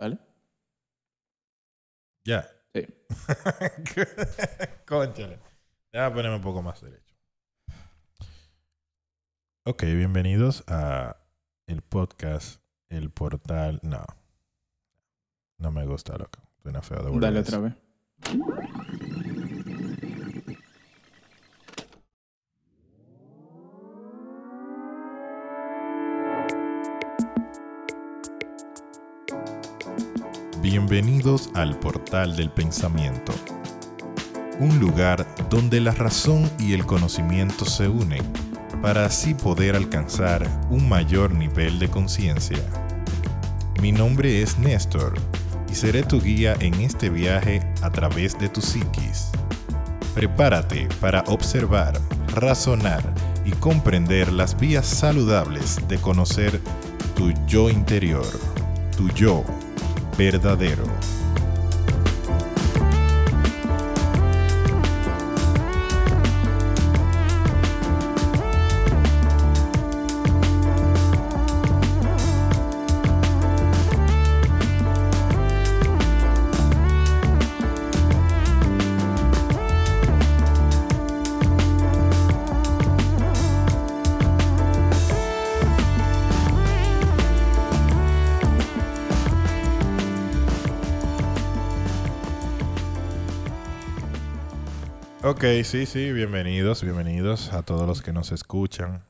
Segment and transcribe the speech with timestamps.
[0.00, 0.18] ¿Vale?
[2.24, 2.48] Ya.
[2.72, 2.86] Sí.
[4.86, 5.38] Conchale.
[5.92, 7.14] Déjame ponerme un poco más derecho.
[9.66, 11.18] Ok, bienvenidos a
[11.66, 13.78] el podcast, el portal.
[13.82, 14.06] No.
[15.58, 16.40] No me gusta, loco.
[16.62, 17.74] Suena feo de Dale otra vez.
[30.72, 33.32] Bienvenidos al portal del pensamiento.
[34.60, 38.22] Un lugar donde la razón y el conocimiento se unen
[38.80, 42.60] para así poder alcanzar un mayor nivel de conciencia.
[43.82, 45.14] Mi nombre es Néstor
[45.68, 49.32] y seré tu guía en este viaje a través de tu psiquis.
[50.14, 51.94] Prepárate para observar,
[52.36, 53.02] razonar
[53.44, 56.60] y comprender las vías saludables de conocer
[57.16, 58.30] tu yo interior,
[58.96, 59.44] tu yo
[60.16, 60.84] verdadero.
[95.30, 99.04] Ok, sí, sí, bienvenidos, bienvenidos a todos los que nos escuchan.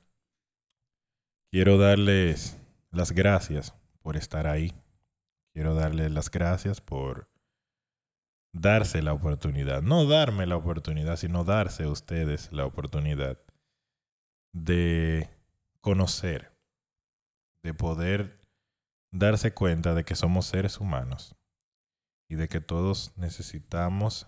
[1.50, 4.74] Quiero darles las gracias por estar ahí.
[5.54, 7.30] Quiero darles las gracias por
[8.52, 9.80] darse la oportunidad.
[9.80, 13.38] No darme la oportunidad, sino darse a ustedes la oportunidad
[14.52, 15.30] de
[15.80, 16.52] conocer,
[17.62, 18.46] de poder
[19.10, 21.34] darse cuenta de que somos seres humanos
[22.28, 24.26] y de que todos necesitamos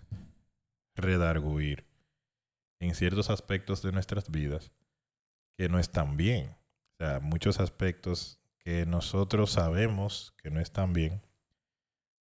[0.95, 1.85] redarguir
[2.81, 4.72] en ciertos aspectos de nuestras vidas
[5.56, 6.56] que no están bien.
[6.93, 11.22] O sea, muchos aspectos que nosotros sabemos que no están bien,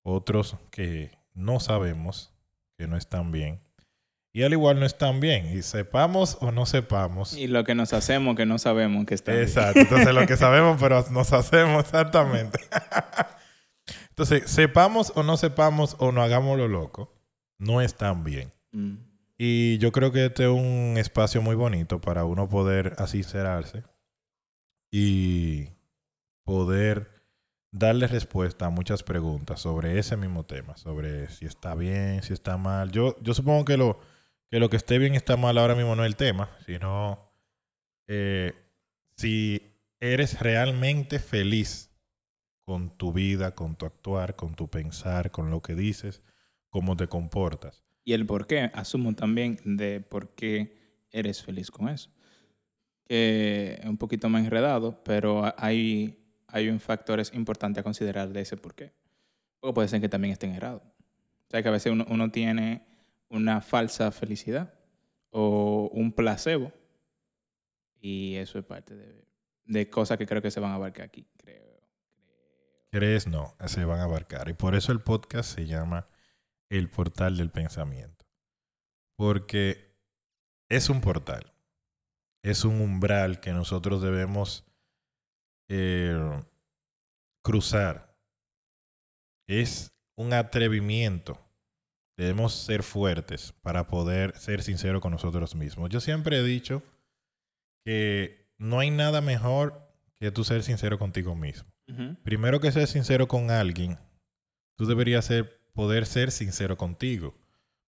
[0.04, 2.34] otros que no sabemos
[2.78, 3.62] que no están bien,
[4.32, 7.36] y al igual no están bien, y sepamos o no sepamos.
[7.36, 9.44] Y lo que nos hacemos que no sabemos que está bien.
[9.44, 12.60] Exacto, entonces lo que sabemos, pero nos hacemos exactamente.
[14.10, 17.14] Entonces, sepamos o no sepamos o no hagamos lo loco,
[17.58, 18.52] no están bien.
[18.72, 18.96] Mm.
[19.38, 23.84] Y yo creo que este es un espacio muy bonito para uno poder asincerarse
[24.92, 25.70] y
[26.44, 27.20] poder
[27.72, 32.58] darle respuesta a muchas preguntas sobre ese mismo tema, sobre si está bien, si está
[32.58, 32.92] mal.
[32.92, 34.00] Yo, yo supongo que lo,
[34.50, 37.32] que lo que esté bien está mal ahora mismo no es el tema, sino
[38.08, 38.54] eh,
[39.16, 39.62] si
[40.00, 41.92] eres realmente feliz
[42.66, 46.24] con tu vida, con tu actuar, con tu pensar, con lo que dices,
[46.70, 47.84] cómo te comportas.
[48.10, 50.76] Y el por qué, asumo también de por qué
[51.12, 52.10] eres feliz con eso.
[53.06, 56.18] Que es un poquito más enredado, pero hay,
[56.48, 58.94] hay un factor es importante a considerar de ese por qué.
[59.60, 60.82] O puede ser que también estén errados.
[60.82, 62.84] O sea, que a veces uno, uno tiene
[63.30, 64.74] una falsa felicidad
[65.30, 66.74] o un placebo.
[68.02, 69.24] Y eso es parte de,
[69.66, 71.80] de cosas que creo que se van a abarcar aquí, creo.
[72.90, 73.28] ¿Crees?
[73.28, 74.50] No, se van a abarcar.
[74.50, 76.08] Y por eso el podcast se llama
[76.70, 78.26] El Portal del Pensamiento.
[79.18, 79.98] Porque
[80.70, 81.54] es un portal.
[82.44, 84.66] Es un umbral que nosotros debemos
[85.70, 86.42] eh,
[87.44, 88.18] cruzar.
[89.48, 91.40] Es un atrevimiento.
[92.18, 95.90] Debemos ser fuertes para poder ser sinceros con nosotros mismos.
[95.90, 96.84] Yo siempre he dicho
[97.86, 101.72] que no hay nada mejor que tú ser sincero contigo mismo.
[102.24, 103.98] Primero que ser sincero con alguien,
[104.78, 107.34] tú deberías ser, poder ser sincero contigo.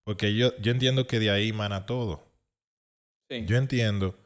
[0.06, 2.26] Porque yo, yo entiendo que de ahí mana todo.
[3.30, 3.44] Sí.
[3.46, 4.18] Yo entiendo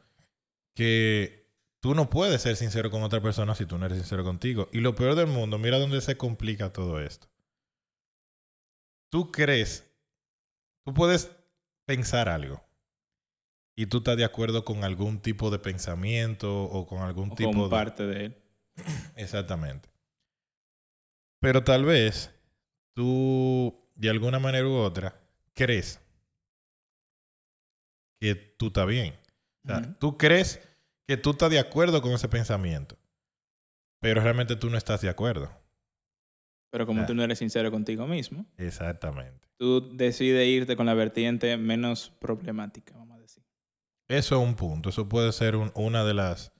[0.76, 1.50] que
[1.82, 4.68] tú no puedes ser sincero con otra persona si tú no eres sincero contigo.
[4.72, 7.26] Y lo peor del mundo, mira dónde se complica todo esto.
[9.10, 9.92] Tú crees,
[10.84, 11.36] tú puedes
[11.86, 12.62] pensar algo
[13.76, 17.64] y tú estás de acuerdo con algún tipo de pensamiento o con algún O tipo
[17.64, 17.70] de...
[17.70, 18.36] parte de él.
[19.16, 19.88] Exactamente.
[21.40, 22.32] Pero tal vez
[22.96, 25.20] tú, de alguna manera u otra,
[25.54, 26.00] crees
[28.18, 29.14] que tú estás bien.
[29.64, 30.66] O sea, tú crees
[31.06, 32.96] que tú estás de acuerdo con ese pensamiento,
[34.00, 35.50] pero realmente tú no estás de acuerdo.
[36.72, 37.06] Pero como Ah.
[37.06, 39.46] tú no eres sincero contigo mismo, Exactamente.
[39.58, 43.44] tú decides irte con la vertiente menos problemática, vamos a decir.
[44.08, 44.88] Eso es un punto.
[44.88, 46.52] Eso puede ser un- una de las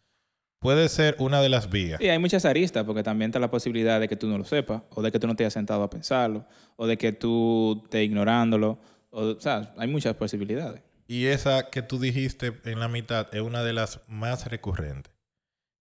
[0.59, 1.99] puede ser una de las vías.
[2.01, 4.83] Sí, hay muchas aristas, porque también está la posibilidad de que tú no lo sepas,
[4.91, 8.05] o de que tú no te hayas sentado a pensarlo, o de que tú estés
[8.05, 8.79] ignorándolo.
[9.11, 10.83] O, o sea, hay muchas posibilidades.
[11.09, 15.13] Y esa que tú dijiste en la mitad es una de las más recurrentes.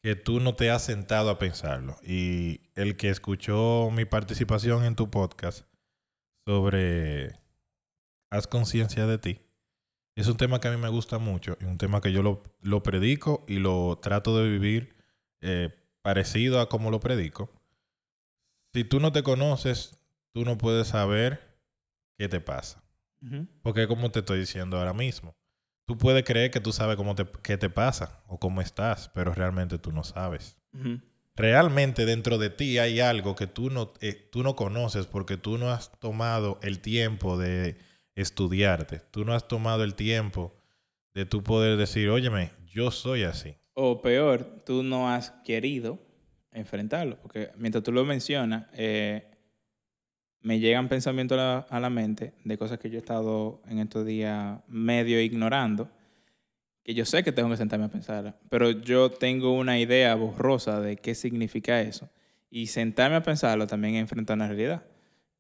[0.04, 1.96] Que tú no te has sentado a pensarlo.
[2.04, 5.68] Y el que escuchó mi participación en tu podcast
[6.48, 7.40] sobre
[8.32, 9.42] haz conciencia de ti,
[10.16, 11.58] es un tema que a mí me gusta mucho.
[11.60, 14.96] Es un tema que yo lo, lo predico y lo trato de vivir
[15.42, 15.70] eh,
[16.02, 17.52] parecido a como lo predico.
[18.74, 20.00] Si tú no te conoces,
[20.34, 21.58] tú no puedes saber
[22.18, 22.84] qué te pasa.
[23.22, 23.48] Ujú.
[23.62, 25.36] Porque como te estoy diciendo ahora mismo,
[25.86, 29.34] tú puedes creer que tú sabes cómo te, qué te pasa o cómo estás, pero
[29.34, 30.58] realmente tú no sabes.
[31.36, 35.58] Realmente dentro de ti hay algo que tú no, eh, tú no conoces porque tú
[35.58, 37.78] no has tomado el tiempo de
[38.16, 39.02] estudiarte.
[39.12, 40.54] Tú no has tomado el tiempo
[41.14, 43.56] de tú poder decir, óyeme, yo soy así.
[43.74, 46.00] O peor, tú no has querido
[46.52, 47.18] enfrentarlo.
[47.22, 49.26] Porque mientras tú lo mencionas, eh,
[50.42, 53.80] me llegan pensamientos a la, a la mente de cosas que yo he estado en
[53.80, 55.90] estos días medio ignorando,
[56.84, 60.82] que yo sé que tengo que sentarme a pensar, pero yo tengo una idea borrosa
[60.82, 62.10] de qué significa eso.
[62.50, 64.84] Y sentarme a pensarlo también es enfrentar una realidad.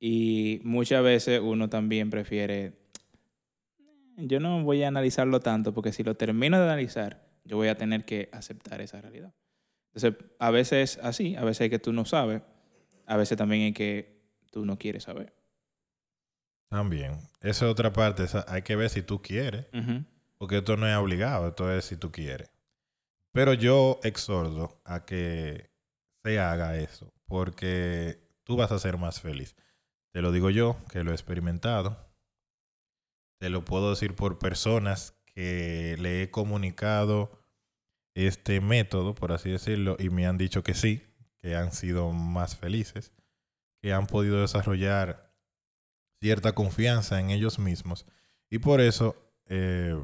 [0.03, 2.73] Y muchas veces uno también prefiere,
[4.17, 7.77] yo no voy a analizarlo tanto, porque si lo termino de analizar, yo voy a
[7.77, 9.31] tener que aceptar esa realidad.
[9.93, 12.41] Entonces, a veces así, a veces es que tú no sabes,
[13.05, 15.35] a veces también es que tú no quieres saber.
[16.69, 17.11] También.
[17.41, 18.23] Esa es otra parte.
[18.23, 19.65] esa- hay que ver si tú quieres.
[20.39, 22.49] Porque esto no es obligado, esto es si tú quieres.
[23.33, 25.69] Pero yo exhorto a que
[26.23, 29.55] se haga eso, porque tú vas a ser más feliz.
[30.11, 31.97] Te lo digo yo, que lo he experimentado.
[33.39, 37.31] Te lo puedo decir por personas que le he comunicado
[38.13, 41.01] este método, por así decirlo, y me han dicho que sí,
[41.37, 43.13] que han sido más felices,
[43.81, 45.33] que han podido desarrollar
[46.19, 48.05] cierta confianza en ellos mismos.
[48.49, 49.15] Y por eso
[49.47, 49.99] eh,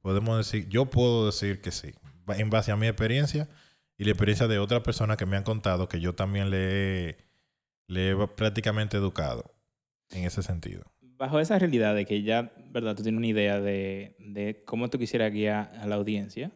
[0.00, 1.94] podemos decir, yo puedo decir que sí,
[2.28, 3.48] en base a mi experiencia
[3.96, 7.16] y la experiencia de otras personas que me han contado que yo también le he,
[7.86, 9.54] le he prácticamente educado
[10.10, 10.84] en ese sentido.
[11.00, 12.96] Bajo esa realidad de que ya, ¿verdad?
[12.96, 16.50] Tú tienes una idea de, de cómo tú quisieras guiar a la audiencia,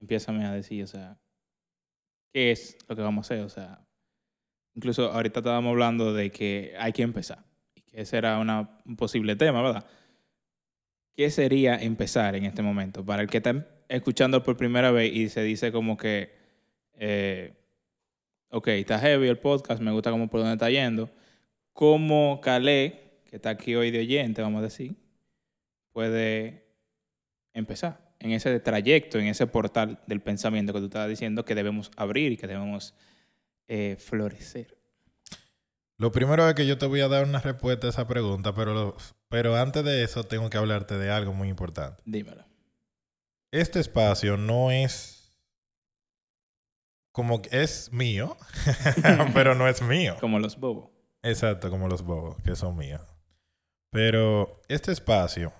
[0.00, 1.18] empiézame a decir, o sea,
[2.32, 3.44] ¿qué es lo que vamos a hacer?
[3.44, 3.86] O sea,
[4.74, 7.44] incluso ahorita estábamos hablando de que hay que empezar,
[7.74, 9.86] y que ese era una- un posible tema, ¿verdad?
[11.16, 13.04] ¿Qué sería empezar en este momento?
[13.04, 16.32] Para el que está escuchando por primera vez y se dice como que,
[16.94, 17.54] eh,
[18.50, 21.10] ok, está heavy el podcast, me gusta cómo por dónde está yendo.
[21.72, 24.96] ¿Cómo Calé, que está aquí hoy de oyente, vamos a decir,
[25.92, 26.64] puede
[27.52, 31.90] empezar en ese trayecto, en ese portal del pensamiento que tú estabas diciendo que debemos
[31.96, 32.94] abrir y que debemos
[33.68, 34.76] eh, florecer?
[35.98, 38.72] Lo primero es que yo te voy a dar una respuesta a esa pregunta, pero,
[38.72, 38.96] lo-
[39.28, 42.02] pero antes de eso tengo que hablarte de algo muy importante.
[42.06, 42.44] Dímelo.
[43.50, 45.17] Este espacio no es
[47.18, 48.36] como que es mío,
[49.34, 50.14] pero no es mío.
[50.20, 50.90] Como los bobos.
[51.24, 53.00] Exacto, como los bobos, que son míos.
[53.90, 55.52] Pero este espacio,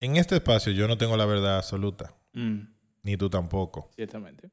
[0.00, 2.68] en este espacio yo no tengo la verdad absoluta, Mm,
[3.02, 3.90] ni tú tampoco.
[3.96, 4.50] ciertamente.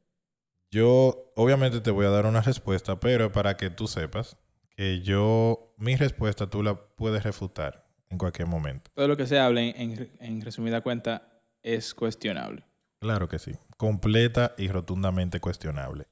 [0.71, 4.35] Yo obviamente te voy a dar una respuesta, pero para que tú sepas
[4.75, 8.89] que yo, mi respuesta tú la puedes refutar en cualquier momento.
[8.95, 12.65] Todo lo que se hable, en, en resumida cuenta, es cuestionable.
[13.03, 16.07] Claro que sí, completa y rotundamente cuestionable.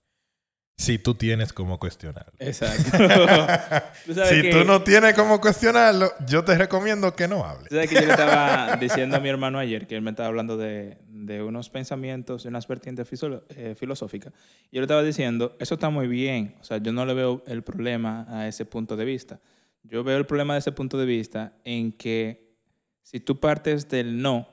[0.78, 2.34] Si tú tienes como cuestionarlo.
[2.40, 2.98] Exacto.
[4.06, 7.70] Tú si que- tú no tienes como cuestionarlo, yo te recomiendo que no hables.
[7.70, 10.58] Sabes que yo le estaba diciendo a mi hermano ayer que él me estaba hablando
[10.58, 13.08] de, de unos pensamientos, de unas vertientes
[13.50, 14.34] eh, filosóficas.
[14.72, 16.56] Y yo le estaba diciendo, eso está muy bien.
[16.60, 19.40] O sea, yo no le veo el problema a ese punto de vista.
[19.84, 22.56] Yo veo el problema de ese punto de vista en que
[23.04, 24.48] si tú partes del no,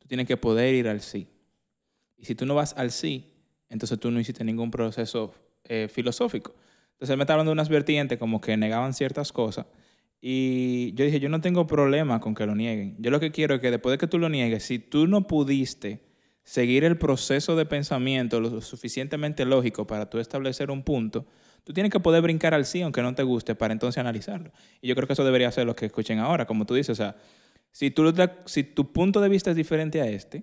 [0.00, 1.28] tú tienes que poder ir al sí.
[2.18, 3.32] Y si tú no vas al sí,
[3.68, 5.32] entonces tú no hiciste ningún proceso
[5.64, 6.54] eh, filosófico.
[6.92, 9.66] Entonces él me estaba hablando de unas vertientes como que negaban ciertas cosas.
[10.20, 12.96] Y yo dije, yo no tengo problema con que lo nieguen.
[12.98, 15.26] Yo lo que quiero es que después de que tú lo niegues, si tú no
[15.26, 16.00] pudiste
[16.42, 21.26] seguir el proceso de pensamiento lo suficientemente lógico para tú establecer un punto,
[21.62, 24.50] tú tienes que poder brincar al sí aunque no te guste para entonces analizarlo.
[24.80, 26.94] Y yo creo que eso debería ser lo que escuchen ahora, como tú dices, o
[26.96, 27.16] sea,
[27.70, 28.12] si, tú,
[28.46, 30.42] si tu punto de vista es diferente a este,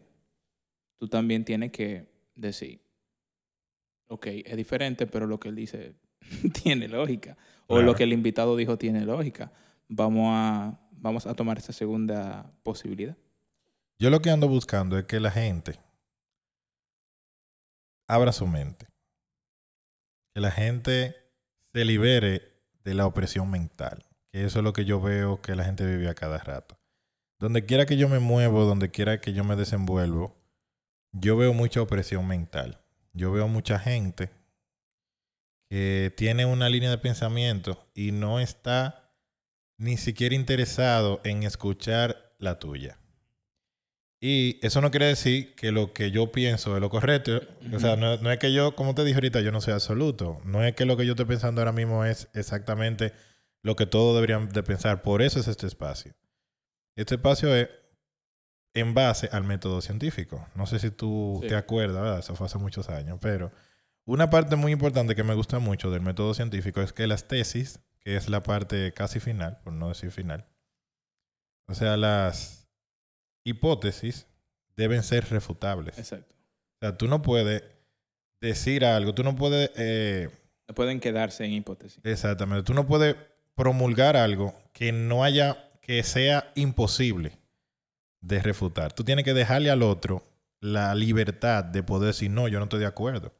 [0.98, 2.82] tú también tienes que decir,
[4.08, 5.96] ok, es diferente, pero lo que él dice
[6.64, 7.38] tiene lógica.
[7.68, 7.88] O Claro.
[7.88, 9.52] lo que el invitado dijo tiene lógica.
[9.88, 13.16] Vamos a, vamos a tomar esa segunda posibilidad.
[13.98, 15.80] Yo lo que ando buscando es que la gente
[18.08, 18.88] abra su mente.
[20.34, 21.16] Que la gente
[21.74, 22.42] se libere
[22.84, 24.06] de la opresión mental.
[24.32, 26.78] Que eso es lo que yo veo que la gente vive a cada rato.
[27.40, 30.36] Donde quiera que yo me muevo, donde quiera que yo me desenvuelvo,
[31.19, 32.81] yo veo mucha opresión mental.
[33.13, 34.29] Yo veo mucha gente
[35.69, 39.13] que tiene una línea de pensamiento y no está
[39.77, 43.00] ni siquiera interesado en escuchar la tuya.
[44.22, 47.41] Y eso no quiere decir que lo que yo pienso es lo correcto.
[47.74, 50.41] O sea, no, es que yo, como te dije ahorita, yo no soy absoluto.
[50.45, 53.13] No es que lo que yo estoy pensando ahora mismo es exactamente
[53.62, 55.01] lo que todos deberían de pensar.
[55.01, 56.13] Por eso es este espacio.
[56.95, 57.69] Este espacio es
[58.75, 60.46] en base al método científico.
[60.53, 62.20] No sé si tú te acuerdas, ¿verdad?
[62.20, 63.51] Eso fue hace muchos años, pero
[64.03, 67.79] una parte muy importante que me gusta mucho del método científico es que las tesis,
[68.00, 70.46] que es la parte casi final, por no decir final,
[71.67, 72.67] o sea, las
[73.46, 74.27] hipótesis
[74.75, 75.98] deben ser refutables.
[75.98, 76.36] Exacto.
[76.36, 77.63] O sea, tú no puedes
[78.41, 79.72] decir algo, tú no puedes...
[79.77, 80.29] Eh,
[80.67, 82.01] no pueden quedarse en hipótesis.
[82.03, 82.63] Exactamente.
[82.63, 83.15] Tú no puedes
[83.55, 87.39] promulgar algo que no haya, que sea imposible
[88.25, 88.94] de refutar.
[88.94, 90.24] Tú tienes que dejarle al otro
[90.60, 93.34] la libertad de poder decir, no, yo no estoy de acuerdo.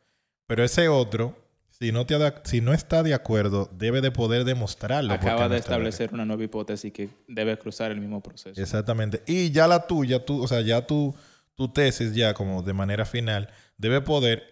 [0.48, 1.36] Pero ese otro,
[1.70, 5.14] si no, te si no está de acuerdo, debe de poder demostrarlo.
[5.14, 8.62] Acaba de establecer una nueva hipótesis que debe cruzar el mismo proceso.
[8.62, 9.24] Exactamente.
[9.26, 11.16] Y ya la tuya, tú, o sea, ya tu,
[11.56, 14.44] tu tesis ya como de manera final, debe poder,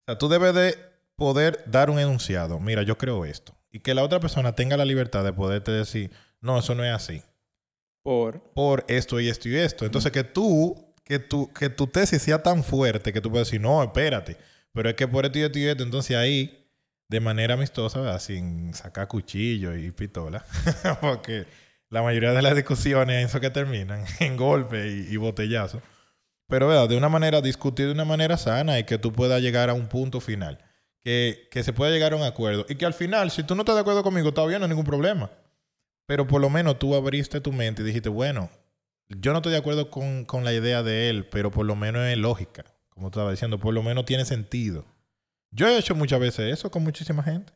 [0.00, 0.74] o sea, tú debes de
[1.14, 2.58] poder dar un enunciado.
[2.58, 3.54] Mira, yo creo esto.
[3.70, 6.10] Y que la otra persona tenga la libertad de poderte decir,
[6.40, 7.22] no, eso no es así.
[8.02, 8.84] Por.
[8.88, 9.84] Esto y esto y esto.
[9.84, 13.60] Entonces, que tú, que tu, que tu tesis sea tan fuerte que tú puedas decir,
[13.60, 14.36] no, espérate
[14.72, 16.68] pero es que por esto y esto y esto, entonces ahí,
[17.08, 20.44] de manera amistosa, sin sacar cuchillo y pistola,
[21.00, 21.46] porque
[21.88, 25.82] la mayoría de las discusiones eso que terminan en golpe y, botellazo.
[26.48, 26.88] Pero ¿verdad?
[26.88, 29.88] de una manera, discutir de una manera sana y que tú puedas llegar a un
[29.88, 30.58] punto final.
[31.02, 32.66] Que, que se pueda llegar a un acuerdo.
[32.68, 34.84] Y que al final, si tú no estás de acuerdo conmigo, todavía no hay ningún
[34.84, 35.30] problema.
[36.10, 38.50] Pero por lo menos tú abriste tu mente y dijiste, bueno,
[39.08, 42.04] yo no estoy de acuerdo con, con la idea de él, pero por lo menos
[42.04, 44.84] es lógica como estaba diciendo, por lo menos tiene sentido.
[45.52, 47.52] Yo he hecho muchas veces eso con muchísima gente.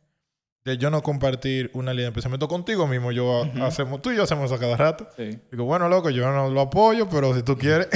[0.65, 3.11] De yo no compartir una línea de pensamiento contigo mismo.
[3.11, 5.09] Yo hacemos, tú y yo hacemos eso cada rato.
[5.51, 7.89] Digo, bueno, loco, yo no lo apoyo, pero si tú quieres,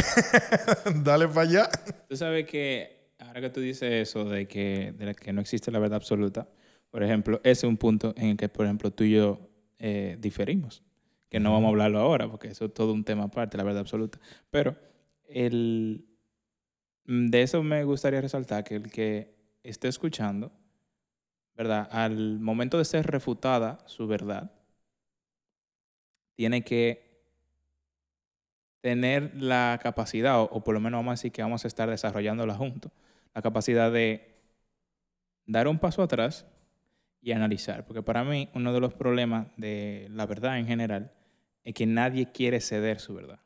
[1.05, 1.71] dale para allá.
[2.09, 5.79] Tú sabes que ahora que tú dices eso de que, de que no existe la
[5.79, 6.49] verdad absoluta,
[6.91, 9.48] por ejemplo, ese es un punto en el que, por ejemplo, tú y yo
[9.79, 10.83] eh, diferimos.
[11.29, 13.81] Que no vamos a hablarlo ahora, porque eso es todo un tema aparte, la verdad
[13.81, 14.19] absoluta.
[14.51, 14.77] Pero
[15.29, 16.09] el,
[17.09, 20.53] Mm, de eso me gustaría resaltar que el que esté escuchando,
[21.57, 21.89] ¿verdad?
[21.91, 24.53] Al momento de ser refutada su verdad,
[26.37, 27.09] tiene que
[28.81, 32.55] tener la capacidad, o, por lo menos vamos a decir que vamos a estar desarrollándola
[32.55, 32.93] juntos,
[33.35, 34.37] la capacidad de
[35.47, 36.47] dar un paso atrás
[37.29, 37.85] y analizar.
[37.85, 41.13] Porque para mí uno de los problemas de la verdad en general
[41.63, 43.41] es que nadie quiere ceder su verdad.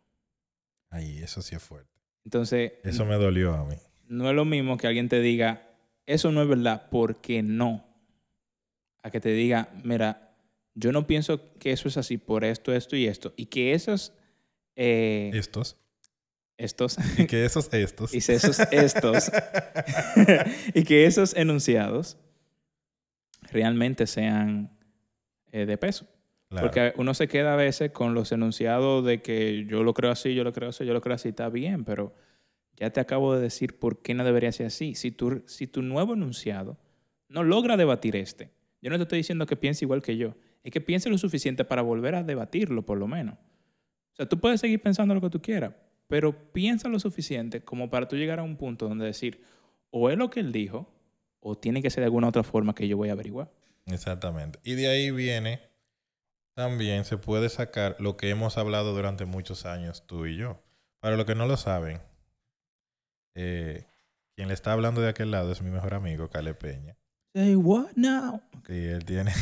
[0.91, 1.91] Ay, eso sí es fuerte.
[2.25, 2.75] Entonces...
[2.85, 3.75] Eso me dolió a mí.
[4.07, 5.69] No es lo mismo que alguien te diga,
[6.07, 7.85] eso no es verdad, porque no.
[9.03, 10.37] A que te diga, mira,
[10.75, 13.35] yo no pienso que eso es así por esto, esto y esto.
[13.37, 14.13] Y que esos...
[14.77, 15.77] Eh, estos.
[16.57, 16.99] Estos.
[17.19, 18.15] Y que esos estos.
[18.15, 19.33] y esos estos.
[20.75, 22.17] y que esos enunciados
[23.51, 24.71] realmente sean
[25.51, 26.07] eh, de peso.
[26.49, 30.35] Porque uno se queda a veces con los enunciados de que yo lo creo así,
[30.35, 32.15] yo lo creo así, yo lo creo así, está bien, pero
[32.77, 34.95] ya te acabo de decir por qué no debería ser así.
[34.95, 36.79] Si tu, si tu nuevo enunciado
[37.29, 38.51] no logra debatir este,
[38.83, 41.65] yo no te estoy diciendo que piense igual que yo, es que piense lo suficiente
[41.65, 43.37] para volver a debatirlo, por lo menos.
[44.13, 45.75] O sea, tú puedes seguir pensando lo que tú quieras,
[46.07, 49.43] pero piensa lo suficiente como para tú llegar a un punto donde decir,
[49.91, 50.93] o es lo que él dijo,
[51.43, 53.51] o tiene que ser de alguna otra forma que yo voy a averiguar.
[53.87, 54.59] Exactamente.
[54.63, 55.61] Y de ahí viene
[56.55, 60.63] también se puede sacar lo que hemos hablado durante muchos años, tú y yo.
[61.01, 62.01] Para los que no lo saben,
[63.35, 63.87] eh,
[64.37, 66.97] quien le está hablando de aquel lado es mi mejor amigo, Cale Peña.
[67.35, 68.43] Say what now?
[68.67, 69.33] Sí, él tiene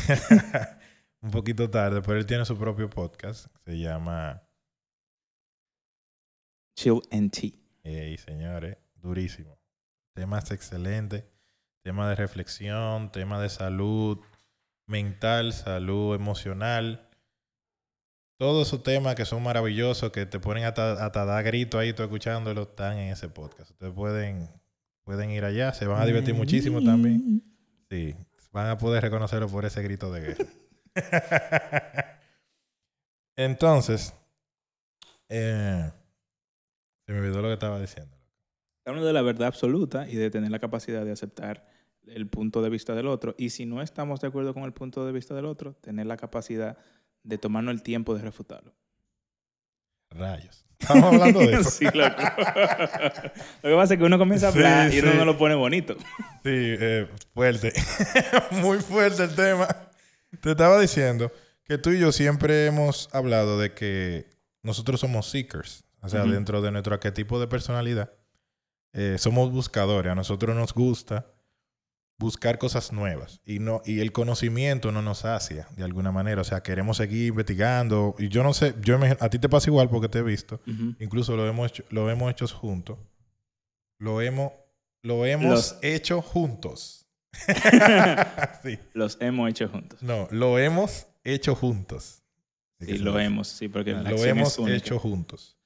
[1.21, 3.47] un poquito tarde, pero él tiene su propio podcast.
[3.65, 4.41] Se llama
[6.75, 7.51] Chill and Tea.
[7.83, 9.59] Y señores, durísimo.
[10.13, 11.25] Temas excelentes,
[11.83, 14.19] tema de reflexión, tema de salud,
[14.87, 17.09] mental, salud emocional.
[18.37, 22.63] Todos esos temas que son maravillosos, que te ponen hasta, dar grito ahí, tú escuchándolo,
[22.63, 23.71] están en ese podcast.
[23.71, 24.49] Ustedes pueden,
[25.03, 27.43] pueden ir allá, se van a divertir muchísimo también.
[27.89, 28.15] Sí,
[28.51, 30.45] van a poder reconocerlo por ese grito de guerra.
[33.35, 34.13] Entonces,
[35.29, 35.91] eh,
[37.05, 38.20] se me olvidó lo que estaba diciendo.
[38.85, 41.67] Hablando de la verdad absoluta y de tener la capacidad de aceptar
[42.07, 43.35] el punto de vista del otro.
[43.37, 46.17] Y si no estamos de acuerdo con el punto de vista del otro, tener la
[46.17, 46.77] capacidad
[47.23, 48.73] de tomarnos el tiempo de refutarlo.
[50.09, 50.65] Rayos.
[50.79, 51.69] Estamos hablando de eso.
[51.69, 52.21] sí, loco.
[53.61, 55.17] lo que pasa es que uno comienza a hablar Sí, y uno sí.
[55.17, 55.95] no lo pone bonito.
[55.97, 57.71] Sí, eh, fuerte.
[58.51, 59.67] Muy fuerte el tema.
[60.41, 61.31] Te estaba diciendo
[61.63, 64.27] que tú y yo siempre hemos hablado de que
[64.63, 65.83] nosotros somos seekers.
[66.01, 68.11] O sea, dentro de nuestro arquetipo de personalidad,
[68.93, 70.11] eh, somos buscadores.
[70.11, 71.27] A nosotros nos gusta
[72.17, 73.41] buscar cosas nuevas.
[73.45, 76.41] Y, no, y el conocimiento no nos sacia de alguna manera.
[76.41, 78.15] O sea, queremos seguir investigando.
[78.19, 80.61] Y yo no sé, yo me- a ti te pasa igual porque te he visto.
[80.99, 82.99] Incluso lo hemos hecho, lo hemos hecho juntos.
[83.97, 84.51] Lo hemos,
[85.03, 87.07] lo hemos Los- hecho juntos.
[88.63, 88.77] sí.
[88.93, 90.01] Los hemos hecho juntos.
[90.03, 92.23] No, lo hemos hecho juntos.
[92.79, 95.57] Sí, lo hemos, sí, porque la Lo hemos es hecho juntos.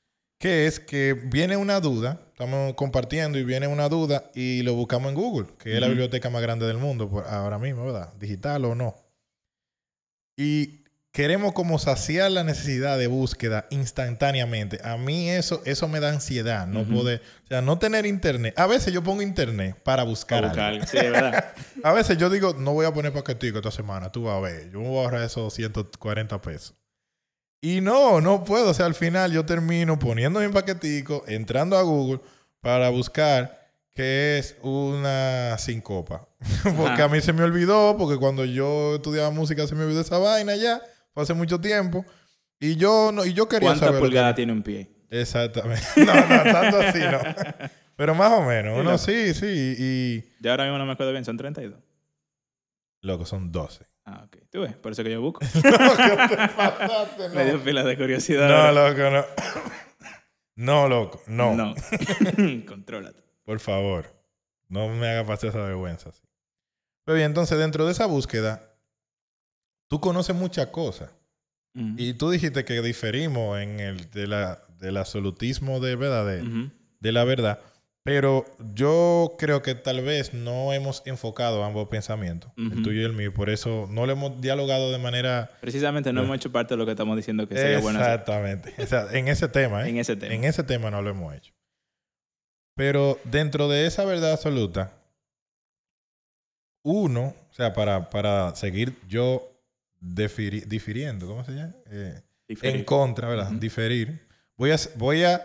[0.46, 5.10] Que es que viene una duda, estamos compartiendo y viene una duda y lo buscamos
[5.10, 8.14] en Google, que es la biblioteca más grande del mundo por ahora mismo, ¿verdad?
[8.20, 8.96] Digital o no.
[10.38, 14.80] Y queremos como saciar la necesidad de búsqueda instantáneamente.
[14.84, 16.94] A mí eso, eso me da ansiedad, no Ujú.
[16.94, 18.54] poder, o sea, no tener internet.
[18.60, 20.76] A veces yo pongo internet para buscar, Para buscar algo.
[20.84, 20.92] algo.
[20.92, 21.56] Sí, de verdad.
[21.84, 24.70] A veces yo digo, no voy a poner paquetico esta semana, tú vas a ver,
[24.70, 26.76] yo me voy a ahorrar esos 140 pesos.
[27.66, 28.70] Y no, no puedo.
[28.70, 32.20] O sea, al final yo termino poniendo mi paquetico, entrando a Google
[32.62, 36.28] para buscar qué es una sincopa.
[36.78, 40.20] porque a mí se me olvidó, porque cuando yo estudiaba música se me olvidó esa
[40.20, 40.80] vaina ya,
[41.12, 42.06] fue hace mucho tiempo.
[42.60, 43.96] Y yo, no, y yo quería ¿Cuánta saber.
[43.96, 44.92] lo que- pulgada tiene un pie?
[45.10, 45.82] Exactamente.
[45.98, 47.20] No, no, tanto así no.
[47.96, 48.80] Pero más o menos.
[48.80, 49.76] Uno sí, sí.
[49.80, 50.24] Y.
[50.40, 51.80] Ya ahora mismo no me acuerdo bien, son 32.
[53.02, 53.86] Loco, son 12.
[54.06, 54.38] Ah, ok.
[54.52, 55.42] Tú ves, por eso que yo busco.
[55.64, 57.30] No.
[57.34, 58.48] Me dio No, pila de curiosidad.
[58.48, 58.90] no ahora.
[58.90, 59.26] loco, no.
[60.56, 61.56] No, loco, no.
[61.56, 61.74] No.
[62.68, 63.20] Contrólate.
[63.44, 64.14] Por favor.
[64.68, 66.12] No me haga pasar esa vergüenza.
[67.04, 68.74] Pero bien, entonces dentro de esa búsqueda,
[69.88, 71.12] tú conoces muchas cosas.
[71.98, 76.26] Y tú dijiste que diferimos en el de la, del absolutismo de verdad,
[77.02, 77.60] de la verdad.
[78.06, 82.84] Pero yo creo que tal vez no hemos enfocado ambos pensamientos, el Ujú.
[82.84, 83.34] tuyo y el mío.
[83.34, 86.86] Por eso no lo hemos dialogado de manera Precisamente no hemos hecho parte de lo
[86.86, 88.76] que estamos diciendo que sería bueno Exactamente.
[88.78, 89.90] O sea, en ese tema, ¿eh?
[89.90, 90.36] en ese tema.
[90.36, 91.52] En ese tema no lo hemos hecho.
[92.76, 94.94] Pero dentro de esa verdad absoluta,
[96.84, 99.50] uno, o sea, para, para seguir yo
[100.00, 101.74] difiri- difiriendo, ¿cómo se llama?
[101.90, 103.50] Eh, en contra, ¿verdad?
[103.50, 103.60] Ujú.
[103.60, 104.28] Diferir.
[104.58, 105.42] Voy a, voy a,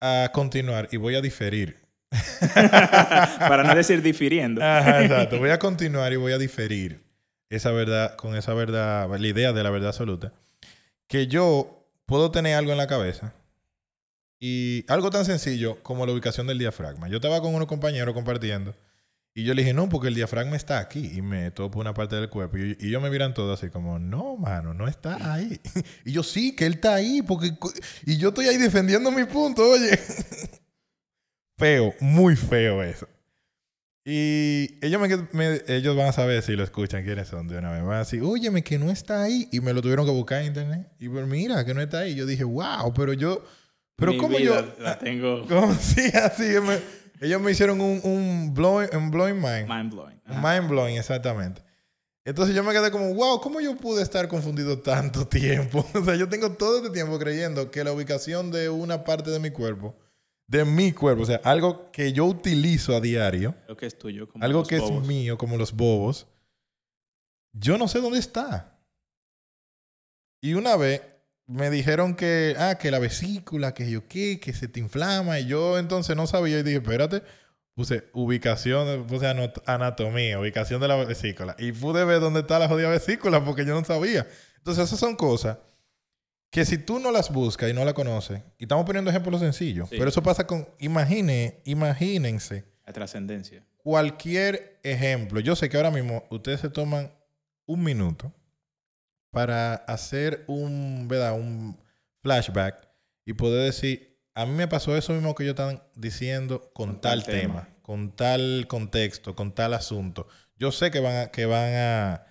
[0.00, 1.76] a continuar y voy a diferir.
[2.54, 4.62] Para no decir difiriendo.
[4.62, 5.38] Ajá, exacto.
[5.38, 7.02] Voy a continuar y voy a diferir
[7.50, 10.32] esa verdad, con esa verdad, la idea de la verdad absoluta.
[11.06, 13.34] Que yo puedo tener algo en la cabeza
[14.38, 17.08] y algo tan sencillo como la ubicación del diafragma.
[17.08, 18.74] Yo estaba con unos compañeros compartiendo
[19.34, 22.14] y yo le dije, no, porque el diafragma está aquí y me topo una parte
[22.16, 22.56] del cuerpo.
[22.56, 25.60] Y, y ellos me miran todos así como, no, mano, no está ahí.
[26.04, 27.50] y yo, sí, que él está ahí porque...
[28.06, 29.98] Y yo estoy ahí defendiendo mi punto, oye.
[31.58, 33.08] feo, muy feo eso.
[34.06, 37.72] Y ellos, me, me- ellos van a saber si lo escuchan quiénes son de una
[37.72, 37.82] vez.
[37.82, 39.48] Van a decir, óyeme, que no está ahí.
[39.50, 40.92] Y me lo tuvieron que buscar en internet.
[40.98, 42.14] Y pues mira, que no está ahí.
[42.14, 43.44] Yo dije, wow, pero yo...
[43.96, 44.74] Pero Mi ¿cómo vida yo...?
[44.82, 46.42] La tengo ¿Cómo sí, así?
[46.62, 49.68] me- ellos me hicieron un, un, blowing, un blowing mind.
[49.68, 50.20] mind blowing.
[50.28, 51.62] Un mind blowing, exactamente.
[52.24, 55.86] Entonces yo me quedé como, wow, ¿cómo yo pude estar confundido tanto tiempo?
[55.94, 59.38] o sea, yo tengo todo este tiempo creyendo que la ubicación de una parte de
[59.38, 59.94] mi cuerpo,
[60.46, 64.28] de mi cuerpo, o sea, algo que yo utilizo a diario, Lo que es tuyo.
[64.28, 65.02] Como algo los que bobos.
[65.02, 66.26] es mío, como los bobos,
[67.52, 68.78] yo no sé dónde está.
[70.40, 71.02] Y una vez
[71.46, 75.38] me dijeron que, ah, que la vesícula, que yo qué, que se te inflama.
[75.40, 77.22] Y yo entonces no sabía y dije, espérate,
[77.74, 79.26] puse ubicación, puse
[79.66, 81.54] anatomía, ubicación de la vesícula.
[81.58, 84.26] Y pude ver dónde está la jodida vesícula porque yo no sabía.
[84.58, 85.58] Entonces esas son cosas
[86.50, 89.88] que si tú no las buscas y no las conoces, y estamos poniendo ejemplos sencillos,
[89.88, 89.96] Sí.
[89.98, 93.64] pero eso pasa con, imagine, imagínense La trascendencia.
[93.78, 95.40] cualquier ejemplo.
[95.40, 97.12] Yo sé que ahora mismo ustedes se toman
[97.66, 98.32] un minuto
[99.34, 101.34] para hacer un, ¿verdad?
[101.34, 101.78] un
[102.22, 102.88] flashback
[103.26, 107.00] y poder decir, a mí me pasó eso mismo que ellos están diciendo con, Con
[107.00, 107.76] tal, tal tema, tema.
[107.82, 110.26] con tal contexto, con tal asunto.
[110.56, 112.26] Yo sé que van a, que van a,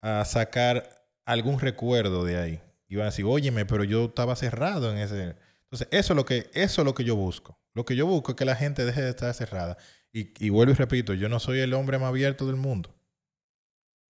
[0.00, 2.60] a sacar algún recuerdo de ahí.
[2.88, 5.36] Y van a decir, óyeme, pero yo estaba cerrado en ese...
[5.64, 7.58] Entonces, eso es lo que, eso es lo que yo busco.
[7.72, 9.76] Lo que yo busco es que la gente deje de estar cerrada.
[10.12, 12.94] Y, y vuelvo y repito, yo no soy el hombre más abierto del mundo.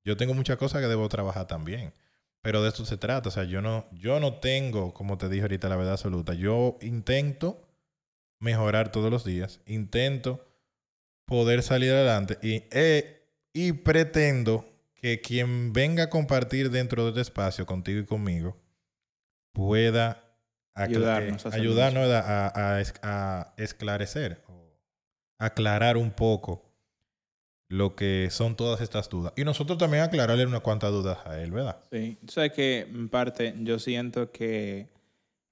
[0.04, 1.94] Yo tengo muchas cosas que debo trabajar también.
[2.44, 3.30] Pero de esto se trata.
[3.30, 6.34] O sea, yo no, yo no tengo, como te dije ahorita, la verdad absoluta.
[6.34, 7.66] Yo intento
[8.38, 9.60] mejorar todos los días.
[9.64, 10.46] Intento
[11.24, 17.22] poder salir adelante y, eh, y pretendo que quien venga a compartir dentro de este
[17.22, 18.58] espacio contigo y conmigo
[19.54, 20.20] pueda
[20.74, 24.76] Ayudarnos hacer ayudarnos a, a esclarecer, o
[25.38, 26.63] aclarar un poco
[27.68, 29.32] lo que son todas estas dudas.
[29.36, 31.78] Y nosotros también aclararle unas cuantas dudas a él, ¿verdad?
[31.90, 34.88] Sí, tú sabes que en parte yo siento que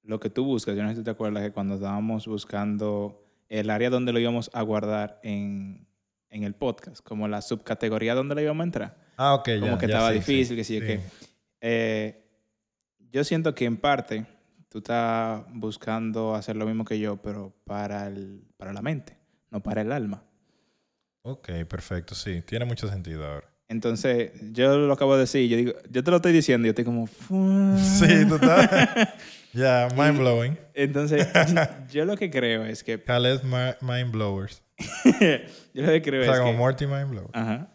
[0.02, 3.70] lo que tú buscas, yo no sé si te acuerdas que cuando estábamos buscando el
[3.70, 5.86] área donde lo íbamos a guardar en,
[6.30, 9.60] en el podcast, como la subcategoría donde lo íbamos a entrar, Ah, ok, ya.
[9.60, 10.86] como que ya, estaba sí, difícil, sí, que sí, sí.
[10.86, 11.00] que
[11.60, 12.24] eh,
[13.10, 14.26] yo siento que en parte
[14.68, 19.16] tú estás buscando hacer lo mismo que yo, pero para, el, para la mente,
[19.50, 20.24] no para el alma.
[21.22, 22.42] Ok, perfecto, sí.
[22.42, 23.48] Tiene mucho sentido ahora.
[23.68, 26.70] Entonces, yo lo acabo de decir, yo digo, yo te lo estoy diciendo, y yo
[26.70, 27.06] estoy como...
[27.78, 28.68] Sí, total.
[29.54, 30.58] Ya, mind blowing.
[30.72, 31.28] Entonces,
[31.90, 33.02] yo lo que creo es que...
[33.02, 34.62] Khaled mind blowers.
[35.74, 36.58] yo lo que creo O sea, es como que...
[36.58, 37.30] Morty mind blower.
[37.34, 37.70] Ajá.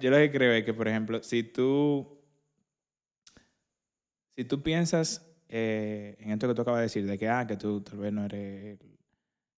[0.00, 2.20] Yo lo que creo es que, por ejemplo, si tú...
[4.36, 7.56] Si tú piensas eh, en esto que tú acabas de decir, de que, ah, que
[7.56, 8.98] tú tal vez no eres el,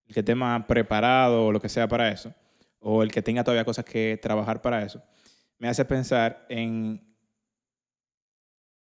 [0.08, 2.34] el que esté más preparado o lo que sea para eso,
[2.80, 5.02] o el que tenga todavía cosas que trabajar para eso,
[5.58, 7.02] me hace pensar en,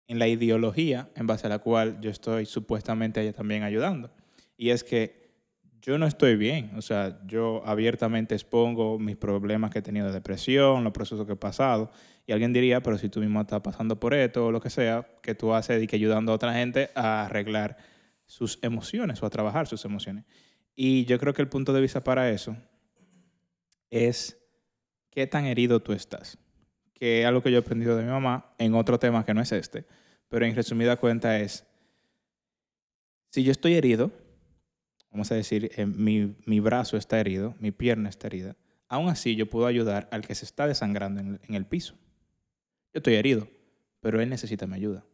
[0.08, 4.10] en la ideología en base a la cual yo estoy supuestamente también ayudando.
[4.56, 5.26] Y es que
[5.86, 6.72] yo no estoy bien.
[6.76, 11.34] O sea, yo abiertamente expongo mis problemas que he tenido de depresión, los procesos que
[11.34, 11.92] he pasado.
[12.26, 15.06] Y alguien diría, pero si tú mismo estás pasando por esto o lo que sea,
[15.22, 17.76] que tú haces y que ayudando a otra gente a arreglar
[18.26, 20.24] sus emociones o a trabajar sus emociones.
[20.74, 22.56] Y yo creo que el punto de vista para eso
[23.90, 24.38] es
[25.10, 26.38] qué tan herido tú estás.
[26.94, 29.40] Que es algo que yo he aprendido de mi mamá en otro tema que no
[29.40, 29.86] es este.
[30.28, 31.66] Pero en resumida cuenta es,
[33.30, 34.10] si yo estoy herido,
[35.10, 38.56] vamos a decir, eh, mi, mi brazo está herido, mi pierna está herida,
[38.88, 41.94] aún así yo puedo ayudar al que se está desangrando en, el piso.
[42.92, 43.48] Yo estoy herido,
[44.00, 45.04] pero él necesita mi ayuda.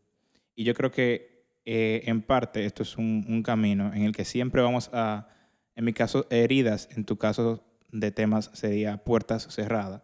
[0.54, 4.24] Y yo creo que eh, en parte esto es un, un camino en el que
[4.24, 5.28] siempre vamos a,
[5.74, 10.02] en mi caso, heridas, en tu caso de temas sería puertas cerradas.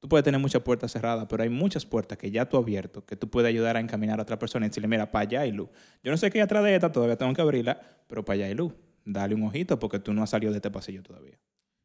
[0.00, 3.04] Tú puedes tener muchas puertas cerradas, pero hay muchas puertas que ya tú has abierto,
[3.04, 5.52] que tú puedes ayudar a encaminar a otra persona y decirle, mira, para allá hay
[5.52, 5.68] luz.
[6.02, 8.46] Yo no sé qué hay atrás de esta, todavía tengo que abrirla, pero para allá
[8.46, 8.72] hay luz.
[9.04, 11.38] Dale un ojito porque tú no has salido de este pasillo todavía.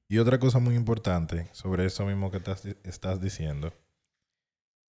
[0.07, 3.73] Y otra cosa muy importante sobre eso mismo que estás, estás diciendo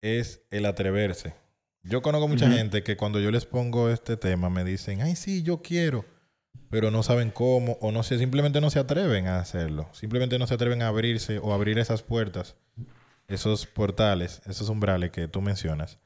[0.03, 1.35] es el atreverse.
[1.83, 5.43] Yo conozco mucha gente que cuando yo les pongo este tema me dicen, ay, sí,
[5.43, 6.05] yo quiero,
[6.69, 9.89] pero no saben cómo o no sé, simplemente no se atreven a hacerlo.
[9.93, 12.57] Simplemente no se atreven a abrirse o abrir esas puertas,
[13.29, 15.99] esos portales, esos umbrales que tú mencionas.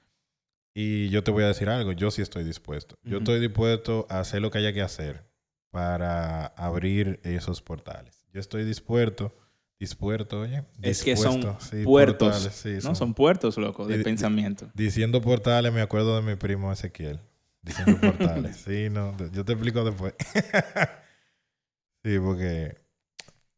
[0.75, 2.97] Y yo te voy a decir algo, yo sí estoy dispuesto.
[3.05, 5.25] Yo estoy dispuesto a hacer lo que haya que hacer
[5.71, 8.25] para abrir esos portales.
[8.33, 9.33] Yo estoy dispuesto,
[9.79, 10.65] dispuesto, oye.
[10.83, 12.81] Es que son sí, puertos, portales, sí, ¿no?
[12.81, 14.69] son- Son puertos, loco, de pensamiento.
[14.75, 17.21] Diciendo portales, me acuerdo de mi primo Ezequiel.
[17.65, 18.57] Diciendo portales.
[18.57, 20.15] sí, no, yo te explico después.
[22.05, 22.77] sí, porque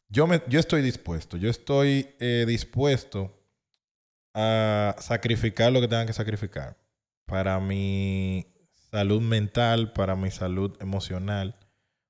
[0.09, 1.37] yo, me, yo estoy dispuesto.
[1.37, 3.33] Yo estoy eh, dispuesto
[4.35, 6.77] a sacrificar lo que tengan que sacrificar
[7.25, 8.47] para mi
[8.91, 11.57] salud mental, para mi salud emocional.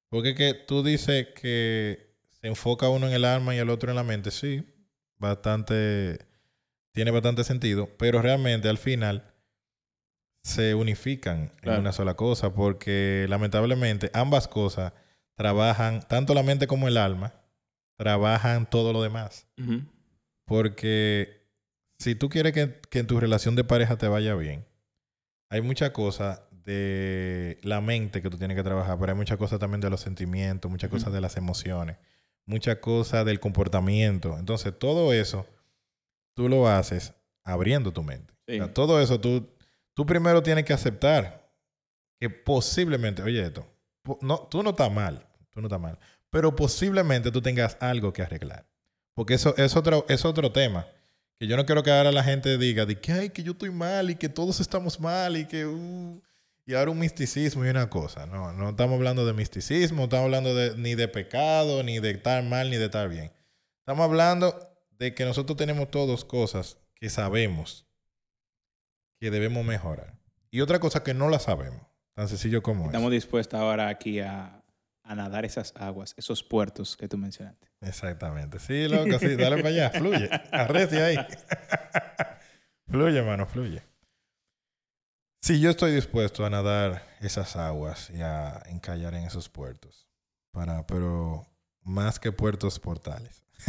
[0.08, 3.90] Porque es que tú dices que se enfoca uno en el alma y el otro
[3.90, 4.30] en la mente.
[4.30, 4.64] Sí,
[5.18, 6.26] bastante
[6.92, 9.35] tiene bastante sentido, pero realmente al final
[10.46, 11.76] se unifican Claro.
[11.76, 14.92] en una sola cosa, porque lamentablemente ambas cosas
[15.34, 17.34] trabajan, tanto la mente como el alma,
[17.98, 19.46] trabajan todo lo demás.
[20.44, 21.48] Porque
[21.98, 24.64] si tú quieres que, que en tu relación de pareja te vaya bien,
[25.50, 29.58] hay muchas cosas de la mente que tú tienes que trabajar, pero hay muchas cosas
[29.58, 31.96] también de los sentimientos, muchas cosas de las emociones,
[32.44, 34.36] muchas cosas del comportamiento.
[34.38, 35.46] Entonces, todo eso
[36.34, 38.34] tú lo haces abriendo tu mente.
[38.48, 38.60] Sí.
[38.60, 39.48] O sea, todo eso tú,
[39.96, 41.50] tú primero tienes que aceptar
[42.20, 43.66] que posiblemente, oye esto,
[44.20, 45.98] no, tú no estás mal, tú no mal,
[46.30, 48.66] pero posiblemente tú tengas algo que arreglar.
[49.14, 50.86] Porque eso es otro, es otro tema.
[51.38, 53.70] Que yo no quiero que ahora la gente diga de que, ay, que yo estoy
[53.70, 55.64] mal y que todos estamos mal y que...
[55.66, 56.22] uh",
[56.66, 58.26] y ahora un misticismo y una cosa.
[58.26, 62.42] No, no estamos hablando de misticismo, no estamos hablando ni de pecado, ni de estar
[62.42, 63.32] mal, ni de estar bien.
[63.80, 64.58] Estamos hablando
[64.90, 67.85] de que nosotros tenemos todos cosas que sabemos
[69.20, 70.14] que debemos mejorar.
[70.50, 71.82] Y otra cosa que no la sabemos.
[72.14, 73.22] Tan sencillo como Estamos es.
[73.22, 74.62] dispuestos ahora aquí a,
[75.02, 77.68] a nadar esas aguas, esos puertos que tú mencionaste.
[77.82, 78.58] Exactamente.
[78.58, 80.30] Sí, loco, sí, dale para allá, fluye.
[80.52, 81.18] Arrecia ahí.
[82.88, 83.82] fluye, mano, fluye.
[85.42, 90.08] Sí, yo estoy dispuesto a nadar esas aguas y a encallar en esos puertos.
[90.52, 91.46] para, pero
[91.82, 93.44] más que puertos portales.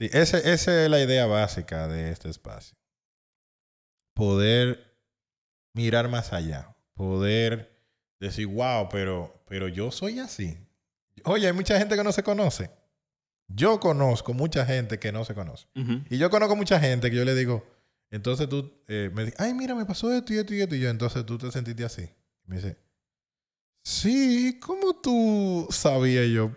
[0.00, 2.76] sí, ese- esa es la idea básica de este espacio.
[4.14, 4.96] Poder
[5.74, 6.74] mirar más allá.
[6.94, 7.70] Poder
[8.20, 10.58] decir, wow, pero, pero yo soy así.
[11.24, 12.70] Oye, hay mucha gente que no se conoce.
[13.48, 15.66] Yo conozco mucha gente que no se conoce.
[16.08, 17.66] Y yo conozco mucha gente que yo le digo,
[18.10, 20.74] entonces tú eh, me dices, ay, mira, me pasó esto y esto y esto.
[20.74, 22.08] Y yo, entonces tú te sentiste así.
[22.46, 22.76] Me dice,
[23.82, 26.52] sí, ¿cómo tú sabías yo?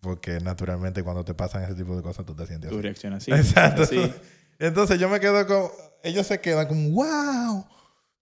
[0.00, 2.82] Porque naturalmente cuando te pasan ese tipo de cosas tú te sientes Tú así.
[2.82, 3.32] reaccionas así.
[3.32, 3.84] Exacto.
[3.84, 4.12] Sí.
[4.58, 5.70] Entonces yo me quedo con,
[6.02, 7.66] ellos se quedan como, wow,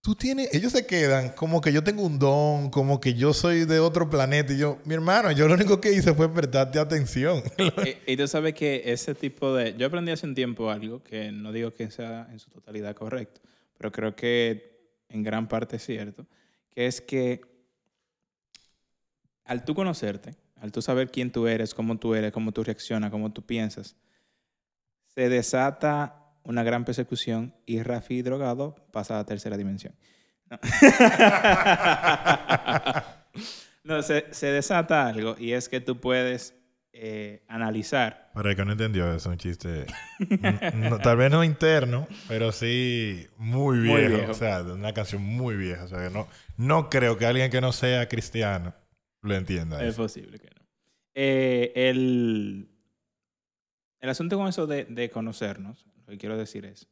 [0.00, 3.64] tú tienes, ellos se quedan como que yo tengo un don, como que yo soy
[3.64, 4.52] de otro planeta.
[4.52, 7.42] Y yo, mi hermano, yo lo único que hice fue prestarte atención.
[7.58, 9.74] y, y tú sabes que ese tipo de...
[9.76, 13.40] Yo aprendí hace un tiempo algo que no digo que sea en su totalidad correcto,
[13.76, 14.76] pero creo que
[15.08, 16.26] en gran parte es cierto,
[16.70, 17.40] que es que
[19.44, 23.10] al tú conocerte, al tú saber quién tú eres, cómo tú eres, cómo tú reaccionas,
[23.10, 23.96] cómo tú piensas,
[25.14, 29.94] se desata una gran persecución y Rafi drogado pasa a la tercera dimensión.
[30.50, 30.58] No,
[33.84, 36.56] No, se, se desata algo y es que tú puedes
[36.92, 38.32] eh, analizar.
[38.34, 39.86] Para el que no entendió, es un chiste.
[40.74, 44.32] no- tal vez no interno, pero sí muy Muy viejo.
[44.32, 45.84] O sea, una canción muy vieja.
[45.84, 48.74] O sea, que no, no creo que alguien que no sea cristiano
[49.22, 49.80] lo entienda.
[49.82, 50.02] Es eso.
[50.02, 50.66] posible que no.
[51.14, 52.68] Eh, el,
[54.00, 56.88] el asunto con eso de, de conocernos, lo que quiero decir es.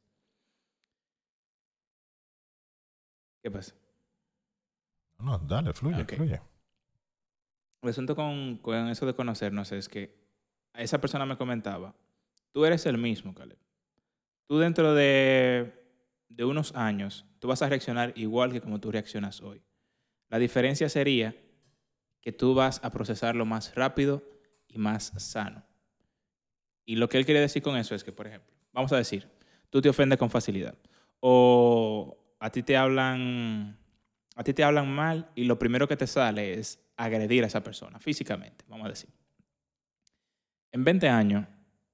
[3.42, 3.74] ¿Qué pasa?
[5.18, 6.40] No, dale, fluye, fluye.
[7.82, 10.14] El asunto con, con eso de conocernos es que
[10.74, 11.94] esa persona me comentaba,
[12.50, 13.58] tú eres el mismo, Caleb.
[14.46, 15.72] Tú dentro de,
[16.28, 19.62] de unos años, tú vas a reaccionar igual que como tú reaccionas hoy.
[20.28, 21.36] La diferencia sería
[22.20, 24.24] que tú vas a procesarlo más rápido
[24.66, 25.62] y más sano.
[26.86, 29.26] Y lo que él quiere decir con eso es que, por ejemplo, vamos a decir,
[29.70, 30.74] tú te ofendes con facilidad.
[31.20, 33.78] O a ti te hablan,
[34.36, 37.62] a ti te hablan mal y lo primero que te sale es agredir a esa
[37.62, 39.08] persona físicamente, vamos a decir.
[40.72, 41.46] En 20 años,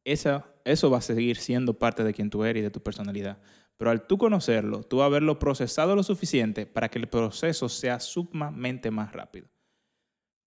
[0.05, 3.39] esa, eso va a seguir siendo parte de quien tú eres y de tu personalidad.
[3.77, 8.91] Pero al tú conocerlo, tú haberlo procesado lo suficiente para que el proceso sea sumamente
[8.91, 9.49] más rápido.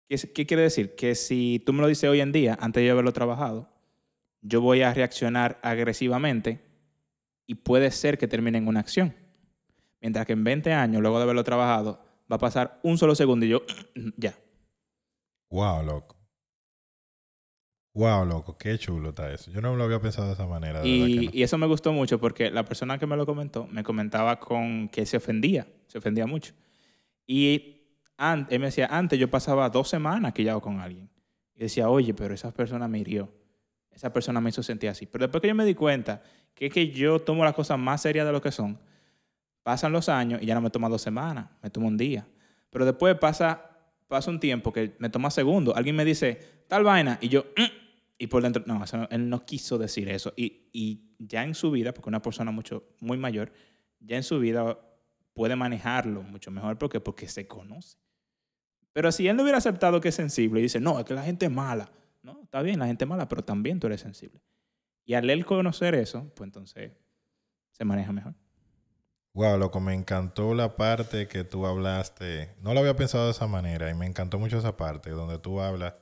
[0.08, 0.94] ¿Qué, qué quiere decir?
[0.94, 3.73] Que si tú me lo dices hoy en día, antes de yo haberlo trabajado,
[4.46, 6.60] yo voy a reaccionar agresivamente
[7.46, 9.14] y puede ser que termine en una acción.
[10.00, 13.46] Mientras que en 20 años, luego de haberlo trabajado, va a pasar un solo segundo
[13.46, 13.62] y yo,
[14.16, 14.34] ya.
[15.50, 16.16] Wow, loco.
[17.96, 19.52] Wow, loco, qué chulo está eso.
[19.52, 20.80] Yo no lo había pensado de esa manera.
[20.80, 21.30] de que Y, no.
[21.32, 24.88] y eso me gustó mucho porque la persona que me lo comentó me comentaba con
[24.88, 26.54] que se ofendía, se ofendía mucho.
[27.24, 27.82] Y
[28.16, 31.08] an- él me decía, antes yo pasaba dos semanas quillado con alguien.
[31.54, 33.32] Y decía, oye, pero esa persona me hirió.
[33.94, 35.06] Esa persona me hizo sentir así.
[35.06, 36.22] Pero después que yo me di cuenta
[36.54, 38.78] que es que yo tomo las cosas más serias de lo que son,
[39.62, 42.26] pasan los años y ya no me toma dos semanas, me toma un día.
[42.70, 43.70] Pero después pasa,
[44.08, 45.76] pasa un tiempo que me toma segundos.
[45.76, 47.62] Alguien me dice, tal vaina, y yo, "Mm",
[48.18, 50.32] y por dentro, no, no- él no quiso decir eso.
[50.36, 53.52] Y, y ya en su vida, porque una persona mucho, muy mayor,
[54.00, 54.78] ya en su vida
[55.32, 57.96] puede manejarlo mucho mejor porque, porque se conoce.
[58.92, 61.24] Pero si él no hubiera aceptado que es sensible y dice, no, es que la
[61.24, 61.90] gente es mala.
[62.24, 64.40] No, está bien, la gente es mala, pero también tú eres sensible.
[65.04, 66.92] Y al él conocer eso, pues entonces
[67.70, 68.34] se maneja mejor.
[69.34, 72.54] Wow, loco, me encantó la parte que tú hablaste.
[72.62, 75.60] No lo había pensado de esa manera y me encantó mucho esa parte donde tú
[75.60, 75.94] hablas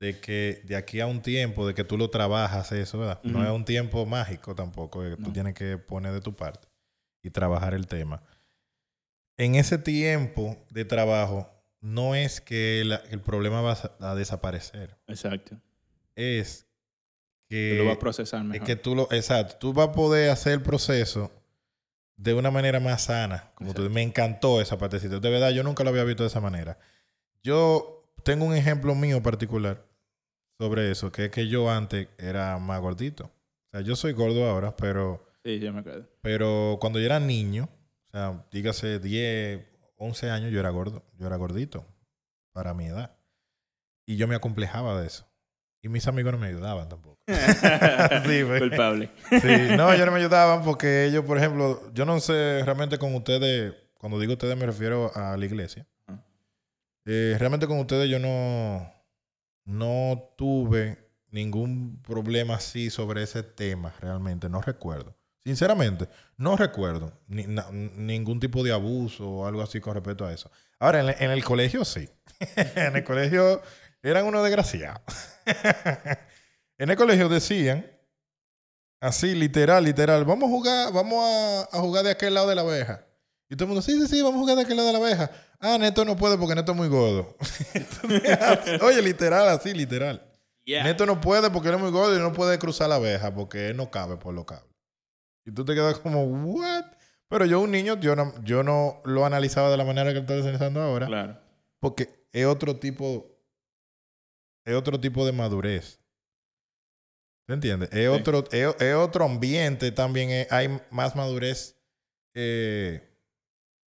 [0.00, 3.20] de que de aquí a un tiempo, de que tú lo trabajas eso, ¿verdad?
[3.22, 6.68] No es un tiempo mágico tampoco, que tú tienes que poner de tu parte
[7.22, 8.22] y trabajar el tema.
[9.36, 11.53] En ese tiempo de trabajo,
[11.84, 15.56] no es que el problema va a, a desaparecer, Exacto.
[16.16, 16.66] es
[17.46, 18.66] Tú que lo vas a procesar es mejor.
[18.66, 21.30] que tú lo, exacto, tú vas a poder hacer el proceso
[22.16, 23.50] de una manera más sana.
[23.54, 25.18] Como tú, me encantó esa partecita.
[25.20, 26.78] De verdad, yo nunca lo había visto de esa manera.
[27.42, 29.84] Yo tengo un ejemplo mío particular
[30.58, 33.24] sobre eso, que es que yo antes era más gordito.
[33.24, 33.30] O
[33.72, 36.08] sea, yo soy gordo ahora, pero, Sí, yo me acuerdo.
[36.22, 37.68] pero cuando yo era niño,
[38.06, 41.04] o sea, dígase 10, 11 años, yo era gordo.
[41.18, 41.86] Yo era gordito
[42.52, 43.16] para mi edad.
[44.06, 45.26] Y yo me acomplejaba de eso.
[45.82, 47.18] Y mis amigos no me ayudaban tampoco.
[48.26, 48.42] Sí.
[48.58, 49.10] Culpable.
[49.30, 53.14] Sí, no, ellos no me ayudaban porque ellos, por ejemplo, yo no sé realmente con
[53.14, 55.86] ustedes, cuando digo ustedes me refiero a la iglesia.
[57.06, 58.90] Eh, realmente con ustedes yo no,
[59.66, 65.14] no tuve ningún problema así sobre ese tema, realmente, no recuerdo.
[65.44, 70.32] Sinceramente, no recuerdo ni- na- ningún tipo de abuso o algo así con respecto a
[70.32, 70.50] eso.
[70.78, 72.08] Ahora, en, el- en el colegio sí.
[72.56, 73.60] en el colegio
[74.02, 75.00] eran unos desgraciados.
[76.78, 77.86] en el colegio decían,
[79.00, 82.62] así, literal, literal, vamos a jugar, vamos a, a jugar de aquel lado de la
[82.62, 83.06] abeja.
[83.50, 84.98] Y todo el mundo, sí, sí, sí, vamos a jugar de aquel lado de la
[84.98, 85.30] abeja.
[85.60, 87.36] Ah, Neto no puede porque Neto es muy gordo.
[87.74, 90.26] Entonces, Oye, literal, así, literal.
[90.84, 93.68] Neto no puede porque él es muy gordo y no puede cruzar la abeja porque
[93.68, 94.73] él no cabe por los cables.
[95.46, 96.84] Y tú te quedas como, ¿what?
[97.28, 100.40] Pero yo, un niño, yo no, yo no lo analizaba de la manera que estoy
[100.40, 101.06] analizando ahora.
[101.06, 101.38] Claro.
[101.80, 103.30] Porque es otro tipo.
[104.64, 106.00] Es otro tipo de madurez.
[107.46, 107.90] ¿Te entiendes?
[107.92, 110.30] Es, otro, es, es otro ambiente también.
[110.30, 111.76] es- hay más madurez.
[112.34, 113.06] eh,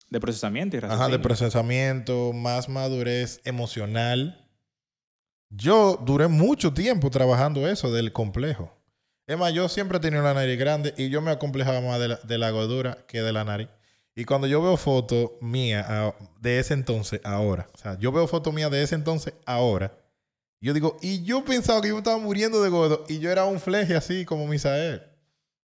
[0.10, 4.50] De procesamiento y Ajá, de procesamiento, más madurez emocional.
[5.50, 8.76] Yo duré mucho tiempo trabajando eso del complejo.
[9.28, 12.10] Es más, yo siempre he tenido la nariz grande y yo me acomplejaba más de
[12.10, 13.70] la, de la gordura que de la nariz.
[14.16, 15.86] Y cuando yo veo fotos mías
[16.40, 19.92] de ese entonces, ahora, o sea, yo veo fotos mías de ese entonces, ahora,
[20.62, 23.60] yo digo, y yo pensaba que yo estaba muriendo de gordo y yo era un
[23.60, 25.04] fleje así como Misael.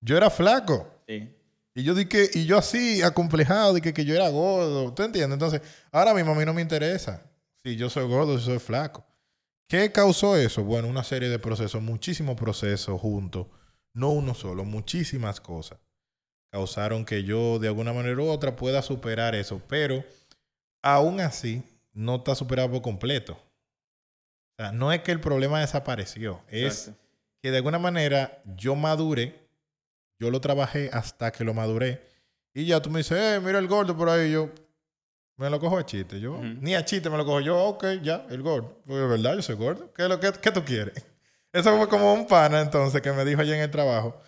[0.00, 0.88] Yo era flaco.
[1.06, 1.32] Sí.
[1.74, 4.92] Y yo dije, y yo así, acomplejado, de que, que yo era gordo.
[4.92, 5.34] ¿Tú entiendes?
[5.34, 5.60] Entonces,
[5.92, 7.22] ahora mismo a mí no me interesa
[7.62, 9.06] si yo soy gordo, si soy flaco.
[9.70, 10.64] ¿Qué causó eso?
[10.64, 13.46] Bueno, una serie de procesos, muchísimos procesos juntos,
[13.94, 15.78] no uno solo, muchísimas cosas.
[16.50, 20.04] Causaron que yo de alguna manera u otra pueda superar eso, pero
[20.82, 23.34] aún así no está superado por completo.
[23.34, 27.00] O sea, no es que el problema desapareció, es Exacto.
[27.40, 29.38] que de alguna manera yo madure,
[30.18, 32.04] yo lo trabajé hasta que lo maduré.
[32.52, 34.32] Y ya tú me dices, eh, mira el gordo por ahí.
[34.32, 34.50] Yo
[35.40, 36.20] me lo cojo a chiste.
[36.20, 36.44] Yo, Ujú.
[36.44, 38.82] ni a chiste me lo cojo yo, ok, ya, el gordo.
[38.86, 39.92] Porque es verdad, yo soy gordo.
[39.94, 40.94] ¿Qué, lo que, qué tú quieres?
[41.52, 44.20] Eso fue como un pana entonces que me dijo allá en el trabajo.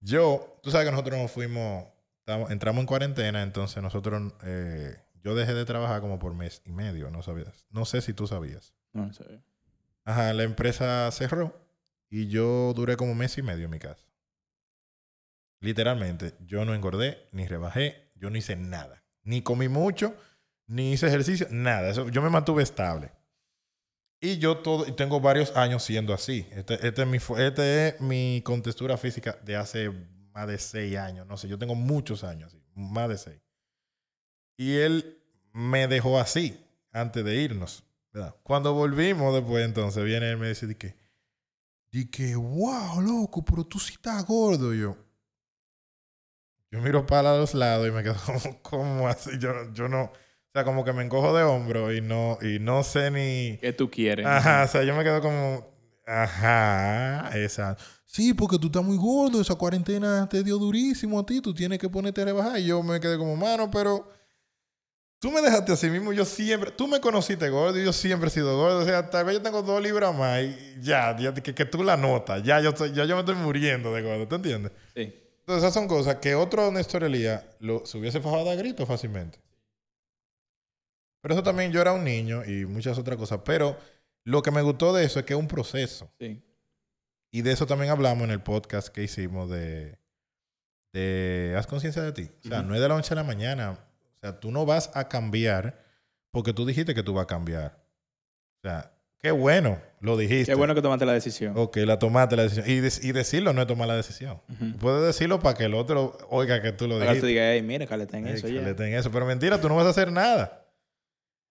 [0.00, 1.84] Yo, tú sabes que nosotros nos fuimos,
[2.48, 7.10] entramos en cuarentena, entonces nosotros, eh, yo dejé de trabajar como por mes y medio,
[7.10, 7.66] no sabías.
[7.70, 8.74] No sé si tú sabías.
[8.92, 9.40] No, eso es.
[10.04, 11.54] Ajá, la empresa cerró
[12.10, 14.04] y yo duré como mes y medio en mi casa.
[15.60, 19.02] Literalmente, yo no engordé, ni rebajé, yo no hice nada.
[19.22, 20.14] Ni comí mucho,
[20.66, 21.90] ni hice ejercicio, nada.
[21.90, 23.12] Eso, yo me mantuve estable.
[24.20, 26.46] Y yo todo, tengo varios años siendo así.
[26.52, 29.90] Este, este es mi, este es mi contextura física de hace
[30.32, 31.26] más de seis años.
[31.26, 33.40] No sé, yo tengo muchos años así, más de seis.
[34.56, 35.22] Y él
[35.52, 36.58] me dejó así
[36.92, 37.84] antes de irnos.
[38.12, 38.34] ¿verdad?
[38.42, 40.96] Cuando volvimos después, entonces viene él y me dice, di que,
[41.90, 44.72] di que, wow, loco, pero tú sí estás gordo.
[44.72, 44.96] Y yo,
[46.70, 49.32] yo miro para los lados y me quedo como, ¿cómo así?
[49.38, 50.12] Yo, yo no,
[50.54, 53.58] o sea, como que me encojo de hombro y no, y no sé ni...
[53.60, 54.24] ¿Qué tú quieres?
[54.24, 55.66] Ajá, o sea, yo me quedo como,
[56.06, 57.76] ajá, esa.
[58.06, 61.80] Sí, porque tú estás muy gordo, esa cuarentena te dio durísimo a ti, tú tienes
[61.80, 62.60] que ponerte a rebajar.
[62.60, 64.08] Y yo me quedé como, mano, pero
[65.18, 68.30] tú me dejaste así mismo, yo siempre, tú me conociste gordo y yo siempre he
[68.30, 68.78] sido gordo.
[68.78, 71.82] O sea, tal vez yo tengo dos libras más y ya, ya que, que tú
[71.82, 74.70] la notas, ya yo, estoy- ya yo me estoy muriendo de gordo, ¿te entiendes?
[74.94, 75.12] Sí.
[75.40, 79.40] Entonces, esas son cosas que otro Néstor Elías lo, se hubiese fajado a grito fácilmente.
[81.24, 83.40] Pero eso también yo era un niño y muchas otras cosas.
[83.46, 83.78] Pero
[84.24, 86.12] lo que me gustó de eso es que es un proceso.
[86.20, 86.42] Sí.
[87.30, 89.96] Y de eso también hablamos en el podcast que hicimos de,
[90.92, 92.30] de Haz conciencia de ti.
[92.44, 93.70] O sea, no es de la noche a la mañana.
[93.72, 95.82] O sea, tú no vas a cambiar
[96.30, 97.82] porque tú dijiste que tú vas a cambiar.
[98.62, 100.52] O sea, qué bueno, lo dijiste.
[100.52, 101.54] Qué bueno que tomaste la decisión.
[101.56, 102.68] Ok, la tomaste la decisión.
[102.68, 104.40] Y, de- y decirlo no es tomar la decisión.
[104.78, 107.26] Puedes decirlo para que el otro oiga que tú lo Ahora tú dijiste.
[107.28, 108.60] digas, hey, mira, caleta en eso que ya.
[108.60, 109.10] le ten eso.
[109.10, 110.60] Pero mentira, tú no vas a hacer nada.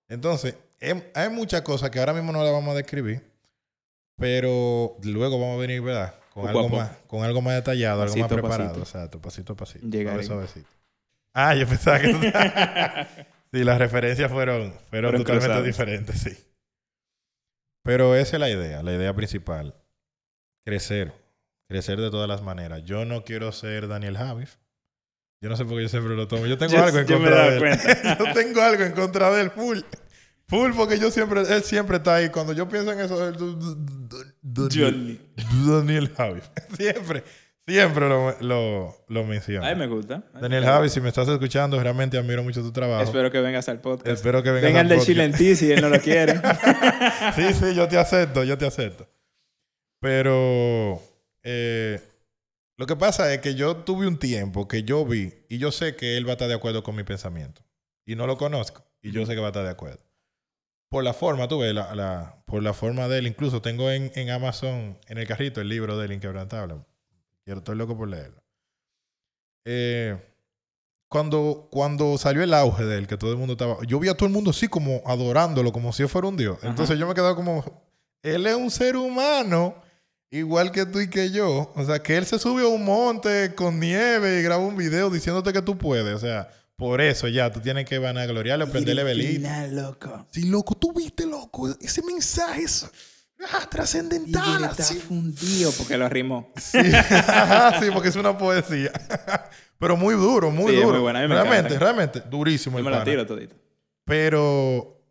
[0.10, 3.22] Entonces, em- hay muchas cosas que ahora mismo no las vamos a describir,
[4.18, 6.16] pero luego vamos a venir, ¿verdad?
[6.34, 8.70] Con, algo más, con algo más detallado, algo más preparado.
[8.74, 8.80] pasito.
[8.82, 9.88] Exacto, pasito a pasito.
[9.88, 10.24] Llegaré.
[10.24, 10.70] Suave, suavecito.
[11.34, 12.10] Ah, yo pensaba que...
[12.10, 12.20] tú-
[13.58, 15.64] sí, las referencias fueron, fueron, Fueron totalmente cruzadas.
[15.66, 16.38] diferentes, sí.
[17.84, 19.76] Pero esa es la idea, la idea principal.
[20.66, 21.14] Crecer.
[21.68, 22.84] Crecer de todas las maneras.
[22.84, 24.56] Yo no quiero ser Daniel Javif.
[25.44, 26.46] Yo no sé por qué yo siempre lo tomo.
[26.46, 27.80] Yo tengo Yo- algo en contra de él.
[28.18, 29.80] yo tengo algo en contra de él, full.
[30.48, 32.30] Full, porque yo siempre, él siempre está ahí.
[32.30, 33.36] Cuando yo pienso en eso, él,
[34.72, 35.20] Johnny.
[35.68, 36.46] Daniel Javif.
[36.78, 37.26] Siempre,
[37.68, 39.68] siempre lo, lo, lo menciona.
[39.68, 40.24] Ay, me gusta.
[40.34, 40.90] Ay, Daniel me gusta.
[40.90, 43.04] si me estás escuchando, realmente admiro mucho tu trabajo.
[43.04, 44.08] Espero que vengas al podcast.
[44.08, 45.08] Espero que vengas Venga al el de podcast.
[45.10, 46.36] Chile en ti si él no lo quiere.
[47.36, 49.10] sí, sí, yo te acepto, yo te acepto.
[50.00, 51.02] Pero
[51.44, 52.00] eh,
[52.78, 55.96] lo que pasa es que yo tuve un tiempo que yo vi y yo sé
[55.96, 57.62] que él va a estar de acuerdo con mi pensamiento.
[58.06, 60.02] Y no lo conozco y yo sé que va a estar de acuerdo.
[60.90, 63.28] Por la forma, tú ves, la, la- por la forma de él.
[63.28, 66.76] Incluso tengo en, en Amazon, en el carrito, el libro de él, Inquebrantable.
[67.46, 68.42] Quiero, estoy loco por leerlo.
[69.66, 70.18] eh,
[71.10, 73.78] cuando, cuando salió el auge de él, que todo el mundo estaba.
[73.86, 76.58] Yo vi a todo el mundo así como adorándolo, como si fuera un dios.
[76.64, 77.84] Entonces yo me quedaba como.
[78.24, 79.76] Él es un ser humano,
[80.38, 81.72] igual que tú y que yo.
[81.76, 85.10] O sea, que él se subió a un monte con nieve y grabó un video
[85.10, 86.14] diciéndote que tú puedes.
[86.16, 89.68] O sea, por eso ya tú tienes que vanagloriarle, prenderle velita.
[89.68, 90.26] loco.
[90.32, 91.70] Sí, loco, tú viste, loco.
[91.80, 92.90] Ese mensaje es
[93.52, 94.64] ah, trascendental.
[94.64, 94.96] está así.
[95.00, 96.52] fundido porque lo rimó.
[96.58, 96.80] Sí.
[97.80, 98.92] sí, porque es una poesía.
[99.80, 100.92] Pero muy duro, muy Sí, duro.
[100.94, 103.12] muy buena, realmente, realmente, durísimo Yo el me la pana.
[103.12, 103.56] tiro todito.
[104.06, 105.02] Pero,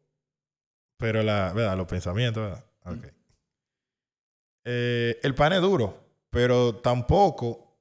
[0.96, 1.76] pero la, ¿verdad?
[1.76, 2.64] Los pensamientos, ¿verdad?
[2.86, 3.21] Mm.
[4.64, 5.98] Eh, el pan es duro,
[6.30, 7.78] pero tampoco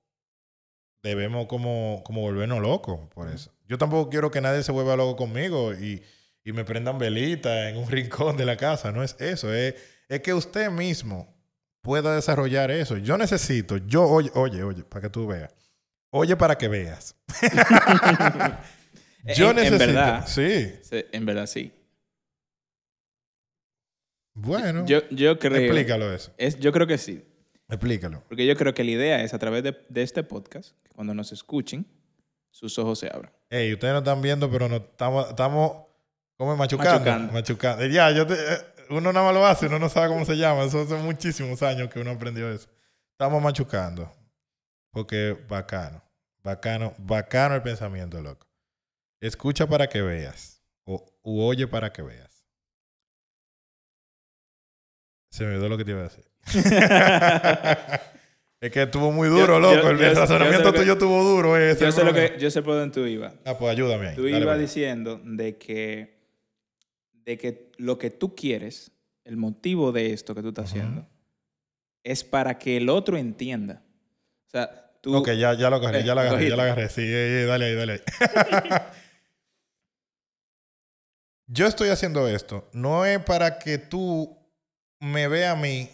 [1.03, 3.51] debemos como, como volvernos locos por eso.
[3.67, 6.03] Yo tampoco quiero que nadie se vuelva loco conmigo y,
[6.43, 8.91] y me prendan velitas en un rincón de la casa.
[8.91, 9.75] No es eso, es,
[10.09, 11.33] es que usted mismo
[11.81, 12.97] pueda desarrollar eso.
[12.97, 15.53] Yo necesito, yo, oye, oye, oye, para que tú veas.
[16.11, 17.15] Oye para que veas.
[19.35, 20.27] yo En- en necesito, verdad.
[20.27, 20.73] sí.
[20.83, 21.71] Sí, en verdad, sí.
[24.33, 25.57] Bueno, Yo, yo creo...
[25.57, 26.31] explícalo eso.
[26.37, 27.23] Es, yo creo que sí.
[27.67, 28.23] Explícalo.
[28.27, 31.13] Porque yo creo que la idea es a través de, de este podcast, que cuando
[31.13, 31.85] nos escuchen,
[32.49, 33.31] sus ojos se abran.
[33.49, 35.85] Ey, ustedes no están viendo, pero no estamos, estamos
[36.37, 36.91] como machucando.
[36.99, 37.33] Machucando.
[37.33, 37.85] Machucando.
[37.87, 38.57] Ya, yo te- eh,
[38.89, 40.63] uno nada más lo hace, uno no sabe cómo se llama.
[40.65, 42.69] Eso hace muchísimos años que uno aprendió eso.
[43.13, 44.11] Estamos machucando.
[44.91, 46.03] Porque bacano.
[46.43, 48.47] Bacano, bacano el pensamiento, loco.
[49.21, 50.61] Escucha para que veas.
[50.85, 52.30] O u oye para que veas.
[55.31, 56.25] Se me olvidó lo que te iba a decir.
[58.61, 59.75] es que estuvo muy duro, Yo- loco.
[59.81, 61.57] yo- el, yo- el razonamiento tuyo estuvo duro.
[61.57, 63.33] eh, yo, sé lo que, yo sé por dónde tú ibas.
[63.45, 64.15] Ah, pues ayúdame ahí.
[64.15, 64.61] Tú ibas vale.
[64.61, 66.19] diciendo de que,
[67.25, 68.91] de que lo que tú quieres,
[69.23, 71.07] el motivo de esto que tú estás haciendo,
[72.03, 73.83] es para que el otro entienda.
[74.47, 75.15] O sea, tú...
[75.15, 76.89] Ok, ya, ya lo agarré, Eh, ya lo agarré, ya lo agarré.
[76.89, 77.99] Sí, eh, eh, dale ahí, dale ahí.
[81.47, 82.69] Yo estoy haciendo esto.
[82.73, 84.37] No es para que tú
[85.01, 85.89] me veas a mí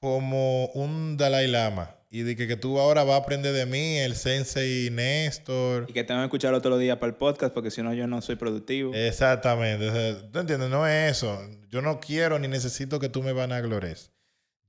[0.00, 3.98] como un Dalai Lama y de que, que tú ahora vas a aprender de mí,
[3.98, 5.86] el Sensei Néstor.
[5.88, 8.06] Y que tengo que escucharlo todos los días para el podcast porque si no yo
[8.06, 8.94] no soy productivo.
[8.94, 9.88] Exactamente.
[9.88, 10.70] O sea, ¿Tú entiendes?
[10.70, 11.40] No es eso.
[11.68, 14.10] Yo no quiero ni necesito que tú me vanaglores.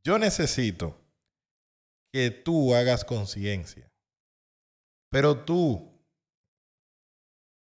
[0.03, 1.01] Yo necesito
[2.11, 3.91] que tú hagas conciencia.
[5.09, 5.91] Pero tú,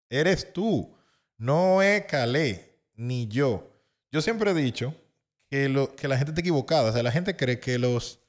[0.09, 0.95] eres tú.
[1.38, 3.69] No es Calé, ni yo.
[4.09, 4.95] Yo siempre he dicho
[5.50, 6.89] que, lo, que la gente está equivocada.
[6.89, 8.20] O sea, la gente cree que los,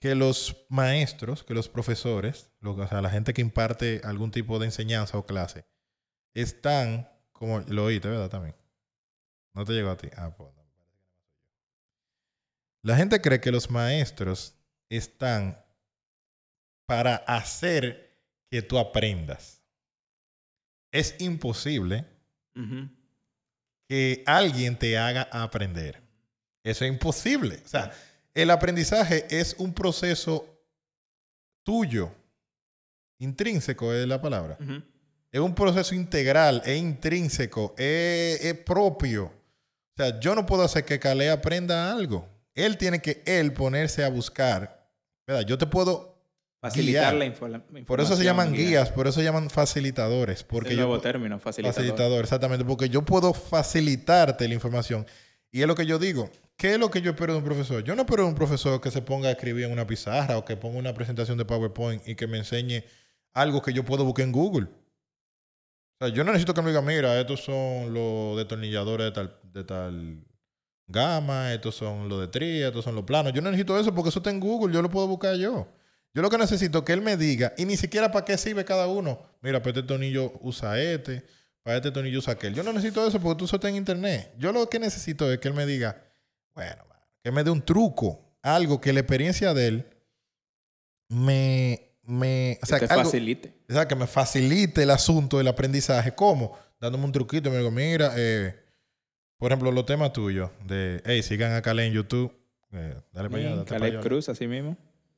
[0.00, 4.58] que los maestros, que los profesores, lo- o sea, la gente que imparte algún tipo
[4.58, 5.64] de enseñanza o clase,
[6.34, 8.30] están, como lo oíste, ¿verdad?
[8.30, 8.54] También.
[9.54, 10.08] No te llegó a ti.
[10.16, 10.54] Ah, pues.
[10.54, 10.58] no.
[12.84, 14.54] La gente cree que los maestros
[14.88, 15.64] están
[16.86, 18.16] para hacer
[18.50, 19.62] que tú aprendas.
[20.92, 22.06] Es imposible
[23.88, 26.02] que alguien te haga aprender.
[26.70, 27.60] Eso es imposible.
[27.64, 27.92] O sea,
[28.34, 30.46] el aprendizaje es un proceso
[31.64, 32.10] tuyo,
[33.18, 34.58] intrínseco es la palabra.
[35.30, 39.24] Es un proceso integral, es intrínseco, es, es propio.
[39.26, 39.32] O
[39.96, 42.28] sea, yo no puedo hacer que Calé aprenda algo.
[42.54, 44.88] Él tiene que él ponerse a buscar.
[45.26, 45.42] ¿verdad?
[45.46, 46.16] Yo te puedo
[46.60, 47.84] Facilitar la, info- la información.
[47.84, 48.66] Por eso se llaman guía.
[48.68, 50.42] guías, por eso se llaman facilitadores.
[50.42, 51.74] Porque Es el nuevo término, facilitador.
[51.76, 55.06] facilitador, exactamente, porque yo puedo facilitarte la información.
[55.50, 56.30] Y es lo que yo digo.
[56.56, 57.84] ¿Qué es lo que yo espero de un profesor?
[57.84, 60.44] Yo no espero de un profesor que se ponga a escribir en una pizarra o
[60.44, 62.82] que ponga una presentación de PowerPoint y que me enseñe
[63.32, 64.68] algo que yo puedo buscar en Google.
[66.00, 70.24] Yo no necesito que me diga, mira, estos son los detornilladores de tal, de tal
[70.86, 73.32] gama, estos son los de tría, estos son los planos.
[73.32, 75.68] Yo no necesito eso porque eso está en Google, yo lo puedo buscar yo.
[76.14, 78.64] Yo lo que necesito es que él me diga, y ni siquiera para qué sirve
[78.64, 79.20] cada uno.
[79.42, 81.24] Mira, para este tornillo usa este,
[81.68, 82.54] para este tornillo usa aquel.
[82.54, 84.32] Yo no necesito eso porque tú eso está en internet.
[84.38, 86.02] Yo lo que necesito es que él me diga,
[86.54, 86.82] bueno,
[87.22, 89.86] que me dé un truco, algo que la experiencia de él
[91.10, 93.52] me, me, o sea, que te algo- facilite.
[93.68, 96.14] o sea, que me facilite el asunto del aprendizaje.
[96.14, 96.58] ¿Cómo?
[96.80, 97.50] Dándome un truquito.
[97.50, 98.58] Me digo, mira, eh,
[99.36, 102.32] por ejemplo, los temas tuyos de, hey, sigan a Caleb en YouTube.
[102.72, 104.00] Eh, dale para allá, allá.
[104.00, 104.74] Cruz, así mismo.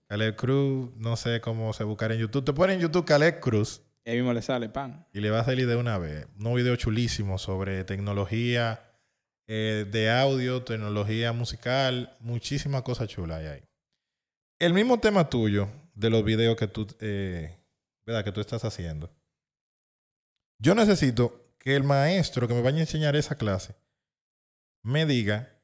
[0.09, 2.45] Caleb Cruz, no sé cómo se buscar en YouTube.
[2.45, 5.07] Te ponen en YouTube Caleb Cruz Y ahí mismo le sale pan.
[5.13, 6.27] y le va a salir de una vez.
[6.39, 8.91] Un video chulísimo sobre tecnología
[9.47, 13.65] eh, de audio, tecnología musical, muchísimas cosas chulas hay ahí.
[14.59, 17.59] El mismo tema tuyo de los videos que tú, eh,
[18.07, 18.25] ¿verdad?
[18.25, 19.11] que tú estás haciendo.
[20.59, 23.75] Yo necesito que el maestro que me vaya a enseñar esa clase
[24.83, 25.61] me diga,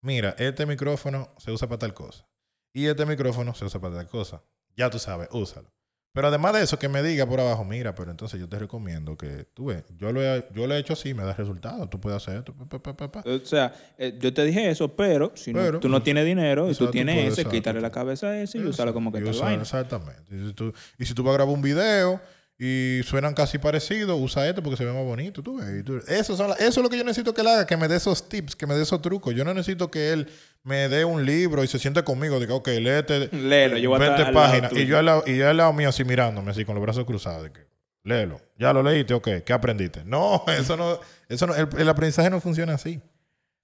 [0.00, 2.28] mira, este micrófono se usa para tal cosa
[2.72, 4.42] y este micrófono se usa para tal cosa.
[4.76, 5.72] Ya tú sabes, úsalo.
[6.12, 9.16] Pero además de eso, que me diga por abajo, mira, pero entonces yo te recomiendo
[9.16, 12.00] que tú ves, yo lo he, yo lo he hecho así, me da resultado, tú
[12.00, 12.52] puedes hacer esto.
[12.52, 13.22] pa, pa, pa, pa.
[13.30, 16.68] O sea, eh, yo te dije eso, pero si no- Pero, tú no tienes dinero
[16.68, 19.42] y tú tienes puedes, ese, quítale la cabeza a ese y usarlo como que usar-
[19.44, 19.62] vaina.
[19.62, 20.34] Exactamente.
[20.34, 22.20] Y si, tú, y si tú vas a grabar un video
[22.62, 25.42] y suenan casi parecidos, usa este porque se ve más bonito.
[25.42, 27.66] Tú ves, tú- eso, son la- eso es lo que yo necesito que él haga,
[27.66, 29.34] que me dé esos tips, que me dé esos trucos.
[29.34, 30.28] Yo no necesito que él
[30.62, 34.02] me dé un libro y se siente conmigo, diga, ok, léete Léelo, yo voy a
[34.02, 34.72] estar 20 al lado páginas.
[34.74, 37.06] Y yo, al lado, y yo al lado mío así mirándome, así con los brazos
[37.06, 37.44] cruzados.
[37.44, 37.66] De que,
[38.04, 38.38] léelo.
[38.58, 39.28] Ya lo leíste, ok.
[39.42, 40.04] ¿Qué aprendiste?
[40.04, 41.00] No, eso no,
[41.30, 43.00] eso no, el, el aprendizaje no funciona así.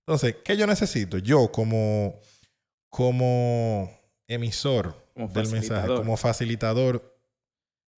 [0.07, 1.19] Entonces, ¿qué yo necesito?
[1.19, 2.19] Yo como,
[2.89, 3.91] como
[4.27, 7.15] emisor Como del mensaje, como facilitador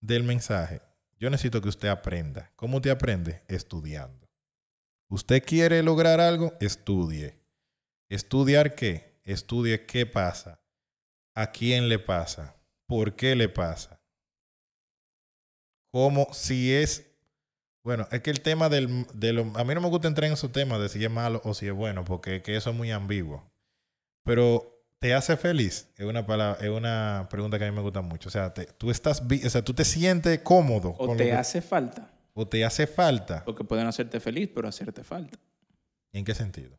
[0.02, 0.82] del mensaje,
[1.20, 2.51] yo necesito que usted aprenda.
[2.55, 3.43] ¿Cómo usted aprende?
[3.47, 4.28] Estudiando.
[5.09, 6.53] ¿Usted quiere lograr algo?
[6.59, 7.39] Estudie.
[8.09, 9.20] ¿Estudiar qué?
[9.24, 10.61] Estudie qué pasa,
[11.34, 12.55] a quién le pasa,
[12.86, 14.01] por qué le pasa.
[15.91, 17.05] Cómo, si es...
[17.84, 19.05] Bueno, es que el tema del...
[19.13, 21.41] De lo, a mí no me gusta entrar en esos temas de si es malo
[21.43, 23.49] o si es bueno, porque que eso es muy ambiguo.
[24.24, 25.89] Pero ¿Te hace feliz?
[25.98, 28.30] Es una, palabra, es una pregunta que a mí me gusta mucho.
[28.30, 30.89] O sea, te- tú estás, o sea, tú te sientes cómodo.
[30.98, 32.12] O con te que- hace falta.
[32.34, 33.43] o te hace falta.
[33.45, 35.38] Porque pueden hacerte feliz, pero hacerte falta.
[36.14, 36.78] ¿En qué sentido?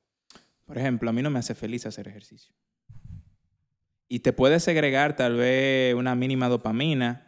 [0.66, 2.52] Por ejemplo, a mí no me hace feliz hacer ejercicio.
[4.08, 7.24] Y te puede segregar tal vez una mínima dopamina.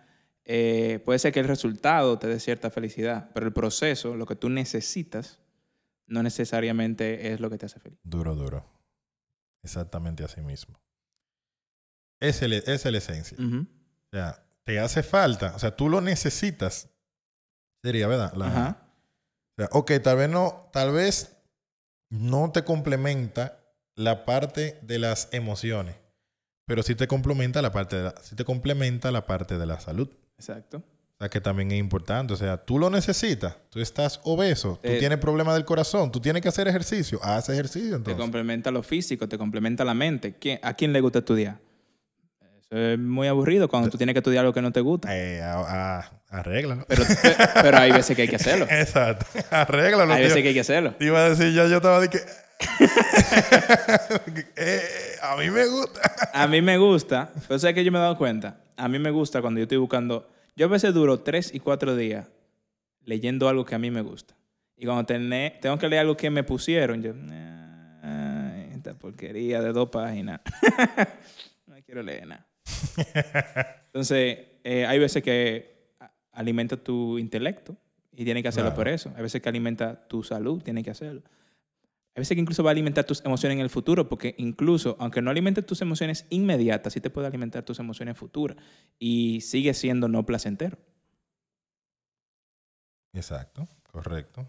[0.52, 4.34] eh, puede ser que el resultado te dé cierta felicidad, pero el proceso, lo que
[4.34, 5.38] tú necesitas,
[6.08, 8.00] no necesariamente es lo que te hace feliz.
[8.02, 8.64] Duro, duro.
[9.62, 10.80] Exactamente así mismo.
[12.20, 13.36] Esa es, la- esa es la esencia.
[13.38, 13.60] Ujú.
[13.62, 15.54] O sea, te hace falta.
[15.54, 16.88] O sea, tú lo necesitas.
[17.82, 18.32] Sería, ¿verdad?
[18.34, 18.86] La- Ajá.
[19.58, 21.36] O sea, ok, tal vez no, tal vez
[22.10, 23.60] no te complementa
[23.96, 25.96] la parte de las emociones,
[26.66, 29.80] pero sí te complementa la parte de la, sí te complementa la parte de la
[29.80, 30.08] salud.
[30.36, 30.82] Exacto.
[31.20, 32.32] O sea, que también es importante.
[32.32, 33.54] O sea, tú lo necesitas.
[33.68, 34.80] Tú estás obeso.
[34.82, 36.10] Tú Eh, tienes problemas del corazón.
[36.10, 37.20] Tú tienes que hacer ejercicio.
[37.22, 38.20] Haz ejercicio Te entonces.
[38.22, 40.34] complementa lo físico, te complementa la mente.
[40.40, 41.58] ¿Quién- ¿A quién le gusta estudiar?
[42.62, 45.14] Eso es muy aburrido cuando tú tienes que estudiar algo que no te gusta.
[45.14, 46.86] Eh, a- a- arréglalo.
[46.88, 47.04] Pero,
[47.62, 48.66] pero hay veces que hay que hacerlo.
[48.70, 49.26] Exacto.
[49.50, 50.10] Arréglalo.
[50.14, 50.28] Hay tío.
[50.28, 50.94] veces que hay que hacerlo.
[50.94, 52.18] Te iba a decir, ya yo estaba de que...
[54.56, 54.82] Eh,
[55.22, 56.00] a mí me gusta.
[56.32, 58.56] A mí me gusta, pero sabes que yo me he dado cuenta.
[58.76, 60.28] A mí me gusta cuando yo estoy buscando.
[60.60, 62.28] Yo a veces duro tres y cuatro días
[63.06, 64.34] leyendo algo que a mí me gusta.
[64.76, 67.14] Y cuando tené- tengo que leer algo que me pusieron, yo.
[68.02, 70.42] "Ay, esta porquería de dos páginas.
[71.66, 72.46] no quiero leer nada.
[73.86, 75.94] Entonces, eh, hay veces que
[76.32, 77.74] alimenta tu intelecto
[78.14, 78.76] y tienes que hacerlo Claro.
[78.76, 79.10] por eso.
[79.16, 81.22] Hay veces que alimenta tu salud, tienes que hacerlo.
[82.20, 85.22] Hay veces que incluso va a alimentar tus emociones en el futuro, porque incluso, aunque
[85.22, 88.58] no alimente tus emociones inmediatas, sí te puede alimentar tus emociones futuras
[88.98, 90.76] y sigue siendo no placentero.
[93.14, 93.66] Exacto.
[93.90, 94.46] Correcto.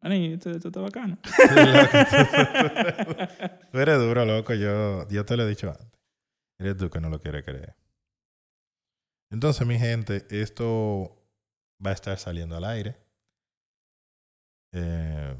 [0.00, 1.18] Ani, esto, esto está bacano.
[3.70, 4.54] Tú eres duro, loco.
[4.54, 6.00] Yo, yo te lo he dicho antes.
[6.58, 7.76] Eres tú que no lo quieres creer.
[9.30, 11.14] Entonces, mi gente, esto
[11.84, 12.96] va a estar saliendo al aire.
[14.72, 15.36] Eh,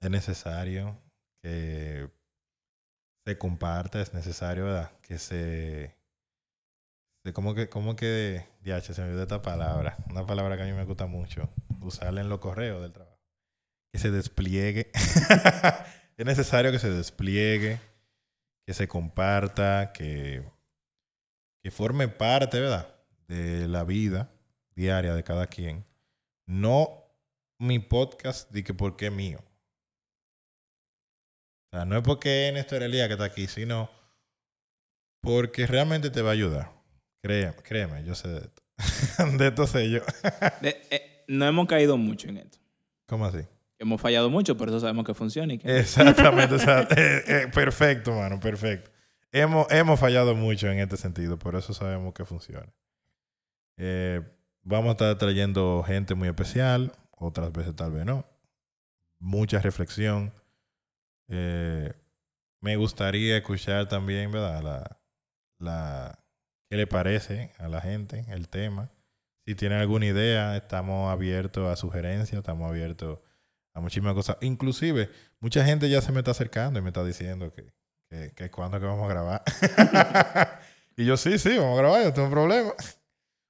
[0.00, 1.00] es necesario
[1.42, 2.10] que
[3.26, 4.92] se comparta, es necesario, ¿verdad?
[5.02, 5.94] Que se...
[7.24, 9.96] se- ¿Cómo que, cómo que, se me olvidó esta palabra?
[10.10, 13.18] Una palabra que a mí me gusta mucho, usarla en los correos del trabajo.
[13.92, 14.90] Que se despliegue.
[16.16, 17.80] es necesario que se despliegue,
[18.66, 20.42] que se comparta, que,
[21.62, 22.94] que forme parte, ¿verdad?
[23.26, 24.30] De la vida
[24.74, 25.84] diaria de cada quien.
[26.46, 27.04] No
[27.58, 29.40] mi podcast de que porque es mío.
[31.70, 33.90] O sea, no es porque es Néstor Elías que está aquí, sino
[35.20, 36.72] porque realmente te va a ayudar.
[37.22, 38.62] Créeme, créeme yo sé de esto.
[39.38, 40.00] de esto sé yo.
[40.62, 42.58] De- eh, no hemos caído mucho en esto.
[43.06, 43.40] ¿Cómo así?
[43.78, 46.54] Hemos fallado mucho, por eso sabemos que funciona y que Exactamente.
[46.54, 48.90] o sea, eh, eh, perfecto, mano, perfecto.
[49.30, 52.72] Hemos, hemos fallado mucho en este sentido, por eso sabemos que funciona.
[54.62, 58.26] Vamos a estar trayendo gente muy especial, otras veces tal vez no.
[59.18, 60.32] Mucha reflexión.
[61.28, 61.92] Eh,
[62.60, 64.62] me gustaría escuchar también, ¿verdad?
[64.62, 65.00] La,
[65.58, 66.24] la,
[66.68, 68.90] ¿Qué le parece a la gente el tema?
[69.46, 73.20] Si tienen alguna idea, estamos abiertos a sugerencias, estamos abiertos
[73.74, 74.36] a muchísimas cosas.
[74.40, 75.10] Inclusive,
[75.40, 77.72] mucha gente ya se me está acercando y me está diciendo que,
[78.10, 79.42] que, que que vamos a grabar.
[80.96, 82.72] y yo, sí, sí, vamos a grabar, no tengo problema.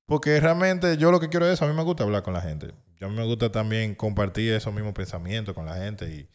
[0.06, 2.72] Porque realmente yo lo que quiero es a mí me gusta hablar con la gente.
[2.96, 6.28] Yo a mí me gusta también compartir esos mismos pensamientos con la gente y,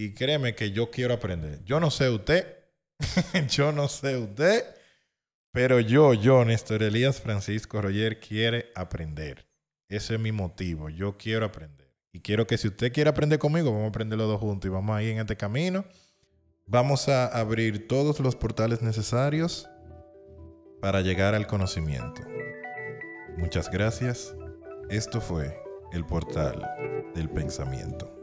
[0.00, 1.62] y créeme que yo quiero aprender.
[1.64, 2.46] Yo no sé usted,
[3.50, 4.64] yo no sé usted,
[5.52, 9.46] Pero yo, yo, Néstor Elías Francisco Roger, quiere aprender.
[9.88, 10.88] Ese es mi motivo.
[10.88, 11.92] Yo quiero aprender.
[12.12, 14.72] Y quiero que si usted quiere aprender conmigo, vamos a aprender los dos juntos y
[14.72, 15.84] vamos ahí en este camino.
[16.66, 19.68] Vamos a abrir todos los portales necesarios
[20.80, 22.22] para llegar al conocimiento.
[23.36, 24.34] Muchas gracias.
[24.88, 25.60] Esto fue
[25.92, 26.64] el portal
[27.14, 28.19] del pensamiento.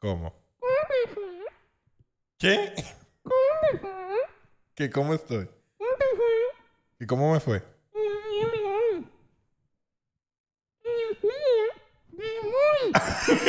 [0.00, 0.32] ¿Cómo?
[2.38, 2.72] ¿Qué?
[4.74, 4.90] ¿Qué?
[4.90, 5.46] ¿Cómo estoy?
[6.98, 7.62] ¿Y cómo me fue?